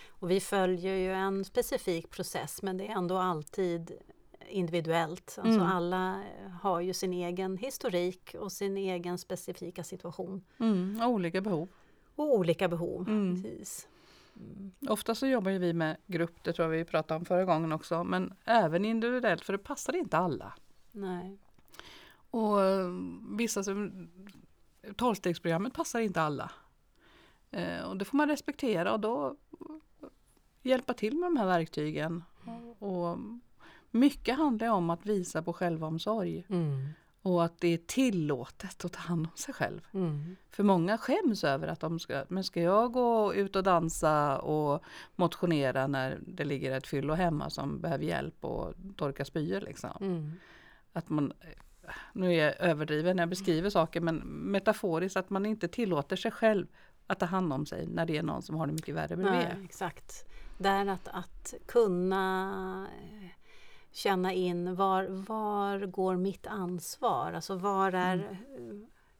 Och 0.08 0.30
vi 0.30 0.40
följer 0.40 0.94
ju 0.94 1.12
en 1.12 1.44
specifik 1.44 2.10
process 2.10 2.62
men 2.62 2.76
det 2.76 2.86
är 2.86 2.92
ändå 2.92 3.18
alltid 3.18 3.92
individuellt. 4.50 5.38
Alltså 5.38 5.60
Mm. 5.60 5.72
Alla 5.72 6.22
har 6.62 6.80
ju 6.80 6.94
sin 6.94 7.12
egen 7.12 7.56
historik 7.56 8.34
och 8.38 8.52
sin 8.52 8.76
egen 8.76 9.18
specifika 9.18 9.84
situation. 9.84 10.42
Mm, 10.58 11.00
och 11.02 11.08
olika 11.08 11.40
behov. 11.40 11.68
Och 12.14 12.34
olika 12.34 12.68
behov. 12.68 13.08
Mm. 13.08 13.42
Precis. 13.42 13.88
Mm. 14.36 14.72
Ofta 14.88 15.14
så 15.14 15.26
jobbar 15.26 15.50
ju 15.50 15.58
vi 15.58 15.72
med 15.72 15.96
grupp, 16.06 16.44
det 16.44 16.52
tror 16.52 16.72
jag 16.72 16.78
vi 16.78 16.84
pratade 16.84 17.18
om 17.18 17.24
förra 17.24 17.44
gången 17.44 17.72
också, 17.72 18.04
men 18.04 18.34
även 18.44 18.84
individuellt 18.84 19.44
för 19.44 19.52
det 19.52 19.58
passar 19.58 19.96
inte 19.96 20.16
alla. 20.16 20.52
Nej. 20.92 21.38
Och 22.30 22.62
eh, 22.62 22.88
vissa 23.38 23.62
som, 23.62 24.08
tolvstegsprogrammet 24.96 25.72
passar 25.72 26.00
inte 26.00 26.22
alla. 26.22 26.50
Eh, 27.50 27.82
och 27.82 27.96
det 27.96 28.04
får 28.04 28.16
man 28.16 28.28
respektera 28.28 28.92
och 28.92 29.00
då 29.00 29.36
hjälpa 30.62 30.94
till 30.94 31.16
med 31.18 31.26
de 31.26 31.36
här 31.36 31.46
verktygen. 31.46 32.24
Och 32.78 33.18
mycket 33.90 34.36
handlar 34.36 34.68
om 34.68 34.90
att 34.90 35.06
visa 35.06 35.42
på 35.42 35.52
självomsorg 35.52 36.44
Mm. 36.48 36.88
och 37.22 37.44
att 37.44 37.60
det 37.60 37.68
är 37.68 37.78
tillåtet 37.78 38.84
att 38.84 38.92
ta 38.92 39.00
hand 39.00 39.26
om 39.26 39.36
sig 39.36 39.54
själv. 39.54 39.80
Mm. 39.92 40.36
För 40.50 40.62
många 40.62 40.98
skäms 40.98 41.44
över 41.44 41.68
att 41.68 41.80
de 41.80 41.98
ska, 41.98 42.24
men 42.28 42.44
ska 42.44 42.60
jag 42.62 42.92
gå 42.92 43.34
ut 43.34 43.56
och 43.56 43.62
dansa 43.62 44.38
och 44.38 44.82
motionera 45.16 45.86
när 45.86 46.18
det 46.26 46.44
ligger 46.44 46.72
ett 46.76 46.86
fyllo 46.86 47.14
hemma 47.14 47.50
som 47.50 47.80
behöver 47.80 48.04
hjälp 48.04 48.44
och 48.44 48.74
torka 48.96 49.24
spyor 49.24 49.60
liksom. 49.60 49.90
Mm. 50.00 50.32
Att 50.92 51.08
man, 51.08 51.32
nu 52.12 52.34
är 52.34 52.44
jag 52.44 52.60
överdriven 52.60 53.16
när 53.16 53.22
jag 53.22 53.30
beskriver 53.30 53.70
saker 53.70 54.00
men 54.00 54.16
metaforiskt 54.26 55.16
att 55.16 55.30
man 55.30 55.46
inte 55.46 55.68
tillåter 55.68 56.16
sig 56.16 56.30
själv 56.30 56.66
att 57.06 57.18
ta 57.18 57.26
hand 57.26 57.52
om 57.52 57.66
sig 57.66 57.86
när 57.86 58.06
det 58.06 58.16
är 58.16 58.22
någon 58.22 58.42
som 58.42 58.56
har 58.56 58.66
det 58.66 58.72
mycket 58.72 58.94
värre 58.94 59.16
bredvid. 59.16 59.32
Nej, 59.32 59.64
exakt. 59.64 60.24
Där 60.58 60.86
att, 60.86 61.08
att 61.08 61.54
kunna 61.66 62.88
eh, 63.00 63.30
känna 63.90 64.32
in 64.32 64.74
var, 64.74 65.04
var 65.04 65.86
går 65.86 66.16
mitt 66.16 66.46
ansvar? 66.46 67.32
Alltså 67.32 67.56
var 67.56 67.92
är, 67.92 68.38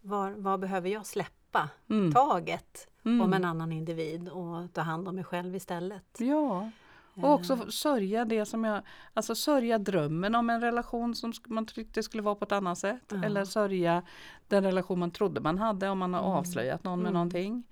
var, 0.00 0.31
var 0.31 0.59
behöver 0.59 0.88
jag 0.90 1.07
släppa 1.07 1.70
Mm. 1.90 2.12
taget 2.12 2.88
Mm. 3.04 3.20
om 3.20 3.33
en 3.33 3.44
annan 3.44 3.72
individ 3.72 4.28
och 4.28 4.72
ta 4.72 4.81
hand 4.81 5.09
om 5.09 5.14
mig 5.14 5.24
själv 5.24 5.57
istället? 5.57 6.04
Ja, 6.18 6.70
och 7.14 7.31
också 7.33 7.70
sörja 7.70 8.24
det 8.24 8.44
som 8.46 8.64
jag, 8.64 8.83
alltså 9.14 9.35
sörja 9.35 9.78
drömmen 9.78 10.35
om 10.35 10.50
en 10.50 10.61
relation 10.61 11.14
som 11.14 11.33
man 11.46 11.66
tyckte 11.66 12.02
skulle 12.02 12.22
vara 12.22 12.35
på 12.35 12.44
ett 12.44 12.52
annat 12.52 12.78
sätt. 12.78 13.04
Ja. 13.09 13.24
Eller 13.24 13.44
sörja 13.44 14.02
den 14.48 14.64
relation 14.64 14.98
man 14.98 15.11
trodde 15.11 15.40
man 15.40 15.59
hade 15.59 15.88
om 15.88 15.98
man 15.98 16.14
har 16.14 16.20
Mm. 16.20 16.33
avslöjat 16.33 16.85
någon 16.85 16.98
med 16.98 17.04
Mm. 17.07 17.14
någonting. 17.14 17.64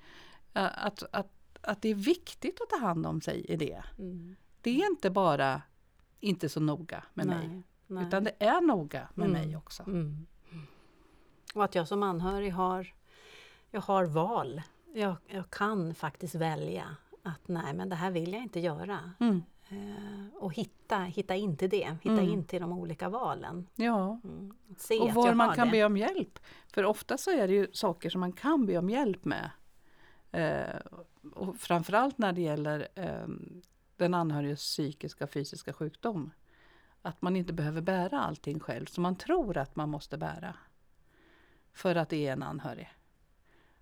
Eh, 0.55 0.87
Att, 0.87 1.03
att, 1.13 1.33
att 1.61 1.83
det 1.83 1.89
är 1.89 1.95
viktigt 1.95 2.61
att 2.61 2.69
ta 2.81 2.87
hand 2.87 3.07
om 3.07 3.21
sig 3.21 3.41
i 3.49 3.57
det. 3.57 3.83
Mm. 3.99 4.37
Det 4.61 4.71
är 4.83 4.91
inte 4.91 5.11
bara 5.11 5.63
inte 6.27 6.49
så 6.49 6.61
noga 6.61 7.05
med 7.15 7.27
mig. 7.27 7.49
Nej, 7.49 7.62
nej. 7.87 8.05
Utan 8.07 8.25
det 8.25 8.33
är 8.39 8.61
noga 8.61 9.09
med 9.15 9.29
Mm. 9.29 9.43
mig 9.47 9.57
också. 9.57 9.83
Mm. 9.83 10.27
Och 11.55 11.65
att 11.65 11.75
jag 11.75 11.89
som 11.89 12.03
anhörig 12.03 12.51
har, 12.53 12.95
jag 13.71 13.81
har 13.81 14.05
val. 14.05 14.62
Jag, 14.95 15.17
jag 15.27 15.51
kan 15.51 15.95
faktiskt 15.95 16.35
välja 16.35 16.97
att 17.23 17.49
nej 17.49 17.75
men 17.75 17.89
det 17.89 17.97
här 17.97 18.11
vill 18.11 18.33
jag 18.33 18.43
inte 18.43 18.61
göra. 18.61 18.99
Mm. 19.21 19.43
Eh, 19.69 20.35
och 20.37 20.55
hitta, 20.55 20.99
hitta 20.99 21.35
in 21.37 21.57
till 21.57 21.71
det, 21.71 21.97
hitta 22.03 22.12
Mm. 22.21 22.29
in 22.29 22.45
till 22.45 22.61
de 22.61 22.73
olika 22.73 23.09
valen. 23.09 23.67
Ja, 23.75 24.21
Mm. 24.25 24.53
Och 25.03 25.15
var 25.15 25.35
man 25.35 25.55
kan 25.55 25.67
det. 25.69 25.73
be 25.73 25.85
om 25.85 25.97
hjälp. 25.97 26.39
För 26.73 26.85
ofta 26.85 27.19
så 27.19 27.31
är 27.31 27.49
det 27.49 27.55
ju 27.55 27.69
saker 27.73 28.11
som 28.11 28.21
man 28.21 28.33
kan 28.33 28.67
be 28.67 28.79
om 28.79 28.91
hjälp 28.91 29.25
med. 29.25 29.51
Eh, 30.33 30.81
och 31.35 31.57
framförallt 31.57 32.19
när 32.19 32.33
det 32.33 32.41
gäller 32.41 32.89
eh, 32.95 33.27
den 33.97 34.15
anhöriges 34.15 34.61
psykiska 34.61 35.25
och 35.25 35.31
fysiska 35.31 35.73
sjukdom. 35.73 36.31
Att 37.03 37.23
man 37.23 37.37
inte 37.37 37.53
behöver 37.53 37.81
bära 37.81 38.21
allting 38.21 38.61
själv 38.61 38.87
som 38.87 39.03
man 39.03 39.17
tror 39.17 39.57
att 39.59 39.77
man 39.77 39.89
måste 39.89 40.19
bära. 40.19 40.55
För 41.73 41.97
att 41.97 42.09
det 42.09 42.27
är 42.27 42.33
en 42.33 42.43
anhörig. 42.43 42.91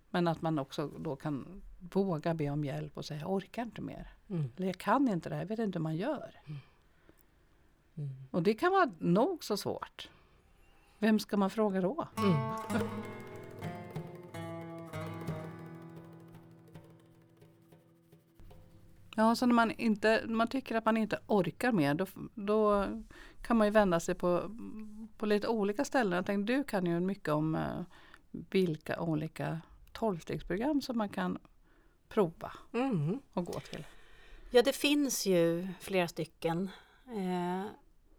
Men 0.09 0.27
att 0.27 0.41
man 0.41 0.59
också 0.59 0.87
då 0.87 1.15
kan 1.15 1.61
våga 1.79 2.33
be 2.33 2.49
om 2.49 2.65
hjälp 2.65 2.97
och 2.97 3.05
säga 3.05 3.19
jag 3.19 3.31
orkar 3.31 3.63
inte 3.63 3.81
mer. 3.81 4.13
Mm. 4.29 4.51
Eller 4.57 4.67
jag 4.67 4.77
kan 4.77 5.07
inte 5.07 5.29
det 5.29 5.35
här, 5.35 5.41
jag 5.41 5.47
vet 5.47 5.59
inte 5.59 5.79
hur 5.79 5.83
man 5.83 5.95
gör. 5.95 6.41
Mm. 7.95 8.11
Och 8.31 8.43
det 8.43 8.53
kan 8.53 8.71
vara 8.71 8.91
nog 8.99 9.43
så 9.43 9.57
svårt. 9.57 10.09
Vem 10.99 11.19
ska 11.19 11.37
man 11.37 11.49
fråga 11.49 11.81
då? 11.81 12.07
Ja, 19.15 19.35
så 19.35 19.45
när 19.45 19.53
man, 19.53 19.71
inte, 19.71 20.23
när 20.25 20.35
man 20.35 20.47
tycker 20.47 20.75
att 20.75 20.85
man 20.85 20.97
inte 20.97 21.19
orkar 21.27 21.71
mer 21.71 21.93
då, 21.93 22.05
då 22.35 22.85
kan 23.41 23.57
man 23.57 23.67
ju 23.67 23.71
vända 23.71 23.99
sig 23.99 24.15
på, 24.15 24.55
på 25.17 25.25
lite 25.25 25.47
olika 25.47 25.85
ställen. 25.85 26.15
Jag 26.15 26.25
tänkte, 26.25 26.53
du 26.53 26.63
kan 26.63 26.85
ju 26.85 26.99
mycket 26.99 27.29
om 27.29 27.55
eh, 27.55 27.81
vilka 28.31 28.99
olika 29.01 29.61
tolvstegsprogram 29.91 30.81
som 30.81 30.97
man 30.97 31.09
kan 31.09 31.37
prova 32.09 32.51
Mm. 32.73 33.19
och 33.33 33.45
gå 33.45 33.59
till. 33.59 33.85
Ja, 34.51 34.61
det 34.61 34.75
finns 34.75 35.25
ju 35.25 35.67
flera 35.79 36.07
stycken. 36.07 36.69
Eh, 37.07 37.61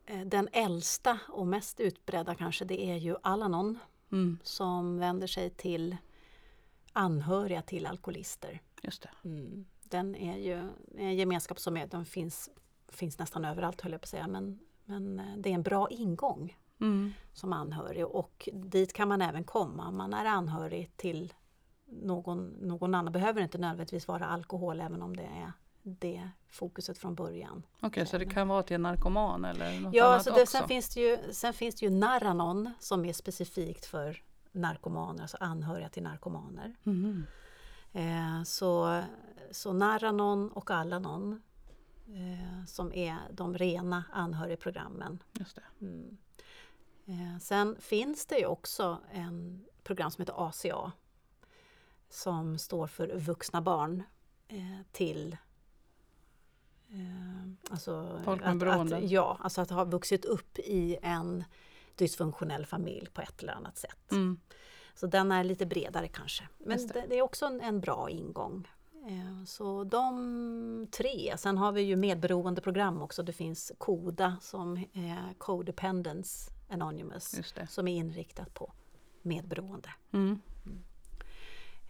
eh, 0.07 0.27
den 0.27 0.49
äldsta 0.53 1.19
och 1.29 1.47
mest 1.47 1.81
utbredda 1.81 2.35
kanske 2.35 2.65
det 2.65 2.91
är 2.91 2.97
ju 2.97 3.17
Alanon 3.23 3.79
Mm, 4.13 4.39
som 4.43 4.99
vänder 4.99 5.27
sig 5.27 5.51
till 5.51 5.97
anhöriga 6.93 7.63
till 7.63 7.87
alkoholister. 7.87 8.61
just 8.83 9.03
det. 9.03 9.11
Mm. 9.29 9.65
Den 9.91 10.15
är 10.15 10.37
ju 10.39 10.69
en 10.99 11.15
gemenskap 11.17 11.61
som 11.61 11.77
är, 11.77 11.87
den 11.87 12.05
finns 12.05 12.51
finns 12.89 13.19
nästan 13.19 13.45
överallt 13.45 13.81
höll 13.81 13.93
jag 13.93 14.01
på 14.01 14.05
att 14.05 14.09
säga, 14.09 14.27
men, 14.29 14.59
men 14.85 15.19
eh, 15.19 15.37
det 15.37 15.51
är 15.51 15.55
en 15.55 15.63
bra 15.63 15.89
ingång 15.91 16.57
Mm. 16.81 17.13
som 17.33 17.53
anhörig 17.53 18.07
och 18.07 18.49
dit 18.53 18.93
kan 18.93 19.09
man 19.09 19.23
även 19.23 19.45
komma 19.45 19.89
om 19.89 19.97
man 19.97 20.15
är 20.15 20.25
anhörig 20.25 20.97
till 20.97 21.33
någon, 21.87 22.47
någon 22.47 22.95
annan. 22.95 23.13
behöver 23.13 23.41
inte 23.43 23.59
nödvändigtvis 23.59 24.09
vara 24.09 24.27
alkohol 24.27 24.81
även 24.81 25.03
om 25.03 25.17
det 25.17 25.23
är 25.23 25.53
det 25.83 26.31
fokuset 26.49 26.99
från 26.99 27.15
början. 27.15 27.63
Okej, 27.81 28.07
så 28.07 28.19
det 28.19 28.27
kan 28.27 28.49
vara 28.49 28.63
till 28.63 28.75
en 28.75 28.83
narkoman 28.83 29.45
eller 29.45 29.81
något 29.81 29.95
Ja, 29.95 30.05
annat 30.05 30.15
alltså 30.15 30.31
det, 30.35 30.43
också? 30.43 30.59
sen, 30.59 30.69
finns 30.69 30.89
det 30.95 31.01
ju, 31.01 31.19
sen 31.33 31.53
finns 31.53 31.75
det 31.75 31.87
ju 31.87 31.91
Naranon 31.93 32.71
som 32.81 33.05
är 33.05 33.13
specifikt 33.13 33.87
för 33.87 34.23
narkomaner, 34.53 35.23
alltså 35.23 35.37
anhöriga 35.41 35.89
till 35.89 36.03
narkomaner. 36.03 36.75
Mhm. 36.83 37.27
Eh, 37.97 38.43
så, 38.43 39.03
så 39.51 39.73
Naranon 39.73 40.49
och 40.53 40.71
Alanon 40.71 41.43
eh, 42.09 42.65
som 42.67 42.93
är 42.93 43.19
de 43.31 43.59
rena 43.59 44.05
anhörigprogrammen. 44.13 45.23
Just 45.33 45.57
det. 45.57 45.87
Mm. 45.87 46.17
Eh, 47.07 47.39
sen 47.41 47.77
finns 47.81 48.27
det 48.27 48.39
ju 48.39 48.47
också 48.47 48.99
en 49.13 49.65
program 49.83 50.11
som 50.11 50.23
heter 50.23 50.49
ACA 50.49 50.93
som 52.09 52.59
står 52.59 52.87
för 52.87 53.17
vuxna 53.17 53.61
barn 53.61 54.03
eh, 54.49 54.81
till 54.93 55.37
eh, 56.89 57.71
alltså 57.71 58.21
Folk 58.25 58.41
med 58.45 58.63
att, 58.63 58.93
att, 58.93 59.11
ja, 59.11 59.39
alltså 59.41 59.61
att 59.61 59.71
ha 59.71 59.85
vuxit 59.85 60.25
upp 60.25 60.59
i 60.59 60.99
en 61.03 61.45
dysfunktionell 61.95 62.67
familj 62.67 63.09
på 63.13 63.21
ett 63.21 63.43
eller 63.43 63.53
annat 63.53 63.79
sätt. 63.79 64.13
Mm. 64.13 64.41
Så 64.97 65.07
den 65.07 65.33
är 65.33 65.45
lite 65.45 65.67
bredare 65.67 66.09
kanske. 66.09 66.49
Men 66.59 66.87
det. 66.87 67.05
det. 67.09 67.19
är 67.19 67.23
också 67.23 67.47
en, 67.47 67.61
en 67.61 67.81
bra 67.81 68.11
ingång. 68.11 68.69
Eh, 69.07 69.45
Så 69.45 69.85
de 69.85 70.87
tre. 70.91 71.35
Sen 71.39 71.59
har 71.59 71.73
vi 71.73 71.83
ju 71.83 71.97
medberoendeprogram 71.97 73.03
också. 73.03 73.23
Det 73.23 73.33
finns 73.33 73.73
KODA 73.79 74.37
som 74.41 74.77
är 74.93 75.35
Codependence 75.39 76.51
Anonymous 76.69 77.35
som 77.69 77.89
är 77.89 77.97
inriktat 77.97 78.55
på 78.55 78.73
medberoende. 79.23 79.89
Mm. 80.13 80.41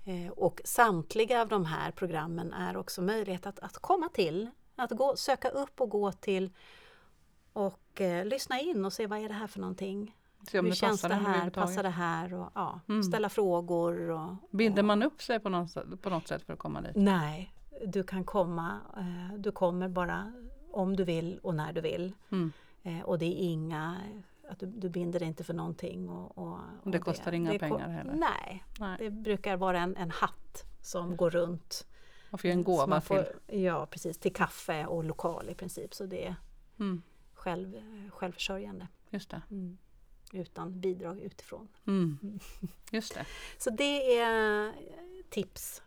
Eh, 0.05 0.31
Och 0.33 0.61
samtliga 0.65 1.43
av 1.43 1.49
de 1.49 1.65
här 1.65 1.91
programmen 1.91 2.53
är 2.53 2.77
också 2.77 3.03
möjlighet 3.03 3.47
att, 3.47 3.59
att 3.59 3.79
komma 3.79 4.09
till, 4.09 4.51
att 4.77 4.91
gå, 4.91 5.17
söka 5.17 5.49
upp 5.49 5.81
och 5.81 5.91
gå 5.91 6.13
till 6.13 6.51
och 7.53 8.01
eh, 8.01 8.25
lyssna 8.25 8.61
in 8.61 8.85
och 8.85 8.93
se 8.93 9.07
vad 9.07 9.19
är 9.19 9.29
det 9.29 9.35
här 9.35 9.47
för 9.47 9.61
någonting. 9.61 10.17
Se 10.43 10.59
om 10.59 10.65
Hur 10.65 10.71
det 10.71 10.77
känns 10.77 11.03
passar 11.03 11.09
det 11.09 11.15
en 11.15 11.27
här? 11.27 11.51
Passar 11.51 11.83
det 11.83 11.89
här? 11.89 12.35
Och, 12.35 12.51
ja, 12.55 12.81
Mm. 12.89 13.03
Ställa 13.03 13.29
frågor. 13.29 14.11
Och, 14.11 14.35
Binder 14.51 14.83
och, 14.83 14.87
man 14.87 15.03
upp 15.03 15.23
sig 15.23 15.41
på 15.41 15.49
något, 15.49 16.03
på 16.03 16.11
något 16.11 16.29
sätt 16.29 16.43
för 16.43 16.53
att 16.53 16.59
komma 16.59 16.81
dit? 16.81 16.93
Nej, 16.97 17.55
du 17.87 18.03
kan 18.03 18.25
komma. 18.25 18.79
eh, 18.97 19.39
Du 19.39 19.53
kommer 19.53 19.89
bara 19.89 20.33
om 20.73 20.97
du 20.97 21.05
vill 21.05 21.39
och 21.43 21.55
när 21.55 21.73
du 21.73 21.81
vill. 21.81 22.13
Mm. 22.31 22.53
Eh, 22.83 23.01
Och 23.01 23.19
det 23.19 23.27
är 23.27 23.53
inga, 23.53 23.97
att 24.51 24.59
du, 24.61 24.67
du 24.67 24.89
binder 24.89 25.19
dig 25.19 25.29
inte 25.29 25.45
för 25.45 25.55
någonting. 25.55 26.09
Och, 26.09 26.39
och, 26.39 26.59
och 26.83 26.91
det 26.91 26.99
kostar 26.99 27.33
inga 27.33 27.53
ko- 27.53 27.59
pengar 27.59 27.89
heller? 27.89 28.15
Nej, 28.15 28.65
Nej. 28.81 28.97
det 28.99 29.11
brukar 29.11 29.57
vara 29.57 29.81
en, 29.81 29.97
en 29.97 30.11
hatt 30.11 30.65
som 30.83 31.17
går 31.17 31.31
runt. 31.31 31.87
Och 32.31 32.41
få 32.41 32.49
en 32.49 32.65
Så 32.65 32.71
gåva 32.71 32.87
man 32.87 33.03
får, 33.03 33.23
till? 33.47 33.63
Ja, 33.63 33.87
precis. 33.91 34.19
Till 34.19 34.33
kaffe 34.33 34.87
och 34.87 35.05
lokal 35.05 35.49
i 35.51 35.55
princip. 35.55 35.95
Så 35.95 36.07
det 36.07 36.27
är 36.27 36.35
Mm. 36.79 37.03
själv, 37.35 37.73
självförsörjande. 38.11 38.89
Just 39.11 39.31
det. 39.31 39.43
Utan 40.33 40.81
bidrag 40.81 41.21
utifrån. 41.21 41.69
Mm. 41.87 42.19
Just 42.91 43.15
det. 43.15 43.27
Så 43.59 43.71
det 43.71 44.19
är 44.19 44.73
tips. 45.31 45.83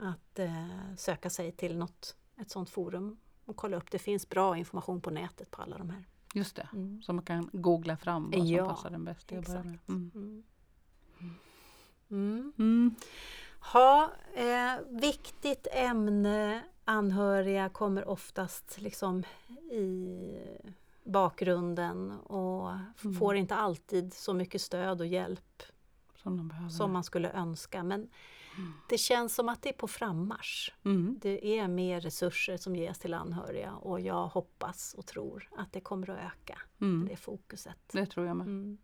Att 0.00 0.38
eh, 0.38 0.94
söka 0.96 1.30
sig 1.30 1.52
till 1.52 1.78
något, 1.78 2.16
ett 2.40 2.50
sådant 2.50 2.70
forum 2.70 3.16
och 3.44 3.56
kolla 3.56 3.76
upp. 3.76 3.90
Det 3.90 3.98
finns 3.98 4.28
bra 4.28 4.56
information 4.56 5.00
på 5.00 5.10
nätet 5.10 5.50
på 5.50 5.62
alla 5.62 5.78
de 5.78 5.90
här. 5.90 6.04
Just 6.34 6.56
det. 6.56 6.68
Mm. 6.72 7.02
Så 7.02 7.12
man 7.12 7.24
kan 7.24 7.50
googla 7.52 7.96
fram 7.96 8.24
vad 8.30 8.34
som 8.40 8.46
Ja, 8.46 8.68
passar 8.68 8.90
den 8.90 9.04
bäst 9.04 9.26
till 9.26 9.38
att 9.38 9.46
börja 9.46 9.62
med. 9.62 9.74
exakt. 9.74 9.88
Mm. 9.88 10.10
Mm. 10.14 10.44
Mm. 12.10 12.52
Mm. 12.58 12.94
Ha, 13.72 14.10
eh, 14.34 14.74
viktigt 15.00 15.66
ämne. 15.72 16.62
Anhöriga 16.84 17.68
kommer 17.68 18.08
oftast 18.08 18.80
liksom 18.80 19.24
i 19.70 20.32
bakgrunden 21.04 22.10
och 22.20 22.70
Mm. 23.04 23.14
får 23.18 23.36
inte 23.36 23.54
alltid 23.54 24.14
så 24.14 24.32
mycket 24.34 24.60
stöd 24.60 25.00
och 25.00 25.06
hjälp 25.06 25.62
Som 26.16 26.52
som 26.70 26.92
man 26.92 27.04
skulle 27.04 27.30
önska. 27.32 27.82
Men 27.82 28.08
det 28.88 28.98
känns 28.98 29.34
som 29.34 29.48
att 29.48 29.62
det 29.62 29.68
är 29.68 29.72
på 29.72 29.88
frammarsch. 29.88 30.72
Mm. 30.84 31.18
Det 31.22 31.58
är 31.58 31.68
mer 31.68 32.00
resurser 32.00 32.56
som 32.56 32.76
ges 32.76 32.98
till 32.98 33.14
anhöriga 33.14 33.72
och 33.74 34.00
jag 34.00 34.26
hoppas 34.28 34.94
och 34.94 35.06
tror 35.06 35.48
att 35.56 35.72
det 35.72 35.80
kommer 35.80 36.10
att 36.10 36.18
öka. 36.18 36.58
Mm. 36.80 37.08
Det 37.08 37.16
fokuset. 37.16 37.78
Det 37.92 38.06
tror 38.06 38.26
jag 38.26 38.36
med. 38.36 38.46
Mm. 38.46 38.78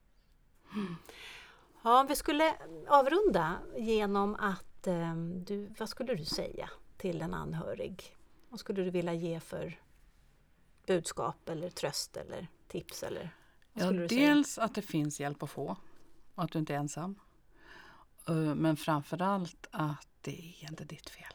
Ja, 1.82 2.06
vi 2.08 2.16
skulle 2.16 2.54
avrunda 2.88 3.54
genom 3.76 4.34
att 4.34 4.86
eh, 4.86 5.14
du, 5.16 5.74
vad 5.78 5.88
skulle 5.88 6.14
du 6.14 6.24
säga 6.24 6.70
till 6.96 7.22
en 7.22 7.34
anhörig? 7.34 8.16
Vad 8.48 8.60
skulle 8.60 8.82
du 8.82 8.90
vilja 8.90 9.12
ge 9.14 9.40
för 9.40 9.80
budskap 10.94 11.48
eller 11.48 11.70
tröst 11.70 12.16
eller 12.16 12.46
tips 12.68 13.02
eller 13.02 13.30
Ja, 13.72 13.90
dels 13.92 14.58
att 14.58 14.74
det 14.74 14.82
finns 14.82 15.20
hjälp 15.20 15.42
att 15.42 15.50
få 15.50 15.76
och 16.34 16.44
att 16.44 16.52
du 16.52 16.58
inte 16.58 16.74
är 16.74 16.78
ensam. 16.78 17.18
Eh, 18.28 18.34
Men 18.34 18.76
framförallt 18.76 19.66
att 19.70 20.08
det 20.20 20.54
är 20.60 20.70
inte 20.70 20.84
ditt 20.84 21.10
fel. 21.10 21.32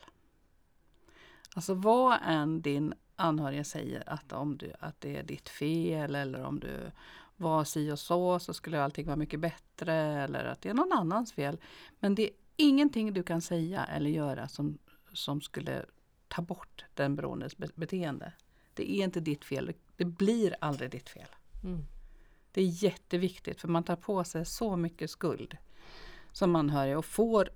Alltså 1.55 1.73
vad 1.73 2.19
än 2.23 2.61
din 2.61 2.93
anhöriga 3.15 3.63
säger 3.63 4.09
att, 4.09 4.33
om 4.33 4.57
du, 4.57 4.73
att 4.79 5.01
det 5.01 5.17
är 5.17 5.23
ditt 5.23 5.49
fel 5.49 6.15
eller 6.15 6.43
om 6.43 6.59
du 6.59 6.91
var 7.35 7.63
si 7.63 7.91
och 7.91 7.99
så 7.99 8.39
så 8.39 8.53
skulle 8.53 8.83
allting 8.83 9.05
vara 9.05 9.15
mycket 9.15 9.39
bättre 9.39 9.93
eller 9.95 10.45
att 10.45 10.61
det 10.61 10.69
är 10.69 10.73
någon 10.73 10.91
annans 10.93 11.33
fel. 11.33 11.57
Men 11.99 12.15
det 12.15 12.23
är 12.23 12.31
ingenting 12.55 13.13
du 13.13 13.23
kan 13.23 13.41
säga 13.41 13.85
eller 13.85 14.09
göra 14.09 14.47
som, 14.47 14.77
som 15.13 15.41
skulle 15.41 15.85
ta 16.27 16.41
bort 16.41 16.85
den 16.93 17.15
beroendes 17.15 17.57
be- 17.57 17.69
beteende. 17.75 18.33
Det 18.75 18.91
är 18.91 19.03
inte 19.03 19.19
ditt 19.19 19.45
fel. 19.45 19.73
Det 19.97 20.05
blir 20.05 20.55
aldrig 20.61 20.91
ditt 20.91 21.09
fel. 21.09 21.27
Mm. 21.63 21.85
Det 22.51 22.61
är 22.61 22.83
jätteviktigt 22.83 23.61
för 23.61 23.67
man 23.67 23.83
tar 23.83 23.95
på 23.95 24.23
sig 24.23 24.45
så 24.45 24.75
mycket 24.75 25.09
skuld 25.09 25.57
som 26.31 26.55
anhörig 26.55 26.97
och 26.97 27.05
får 27.05 27.49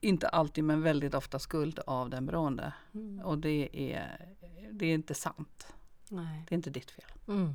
inte 0.00 0.28
alltid 0.28 0.64
men 0.64 0.82
väldigt 0.82 1.14
ofta 1.14 1.38
skuld 1.38 1.78
av 1.78 2.10
den 2.10 2.26
beroende. 2.26 2.72
Mm. 2.94 3.24
Och 3.24 3.38
det 3.38 3.68
är, 3.94 4.28
det 4.72 4.86
är 4.86 4.94
inte 4.94 5.14
sant. 5.14 5.66
Nej. 6.08 6.44
Det 6.48 6.54
är 6.54 6.56
inte 6.56 6.70
ditt 6.70 6.90
fel. 6.90 7.12
Mm. 7.28 7.52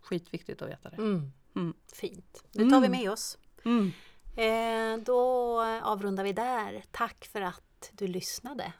Skitviktigt 0.00 0.62
att 0.62 0.68
veta 0.68 0.90
det. 0.90 0.96
Mm. 0.96 1.32
Mm. 1.56 1.74
Fint. 1.92 2.44
Det 2.52 2.70
tar 2.70 2.80
vi 2.80 2.86
Mm. 2.86 2.90
med 2.90 3.10
oss. 3.10 3.38
Mm. 3.64 3.92
Eh, 4.36 5.04
då 5.04 5.60
avrundar 5.82 6.24
vi 6.24 6.32
där. 6.32 6.84
Tack 6.90 7.24
för 7.24 7.40
att 7.40 7.90
du 7.92 8.06
lyssnade. 8.06 8.72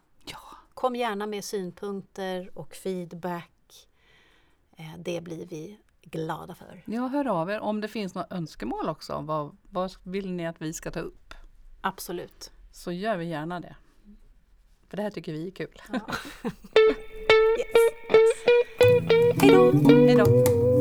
Ja, 0.78 0.80
Kom 0.80 0.96
gärna 0.96 1.26
med 1.26 1.44
synpunkter 1.44 2.50
och 2.54 2.74
feedback. 2.74 3.88
Eh, 4.76 4.98
det 4.98 5.20
blir 5.20 5.46
vi 5.46 5.78
glada 6.02 6.54
för. 6.54 6.82
jag 6.84 7.08
hör 7.08 7.26
av 7.26 7.50
er 7.50 7.60
om 7.60 7.80
det 7.80 7.88
finns 7.88 8.14
några 8.14 8.26
önskemål 8.30 8.88
också. 8.88 9.20
Vad, 9.20 9.56
vad 9.70 9.92
vill 10.02 10.32
ni 10.32 10.46
att 10.46 10.62
vi 10.62 10.72
ska 10.72 10.90
ta 10.90 11.00
upp? 11.00 11.34
Absolut. 11.80 12.52
Så 12.72 12.92
gör 12.92 13.16
vi 13.16 13.24
gärna 13.24 13.60
det. 13.60 13.76
För 14.88 14.96
det 14.96 15.02
här 15.02 15.10
tycker 15.10 15.32
vi 15.32 15.46
är 15.46 15.50
kul. 15.50 15.82
Ja. 15.92 16.00
yes. 17.58 17.74
Hej 19.40 20.16
då! 20.16 20.77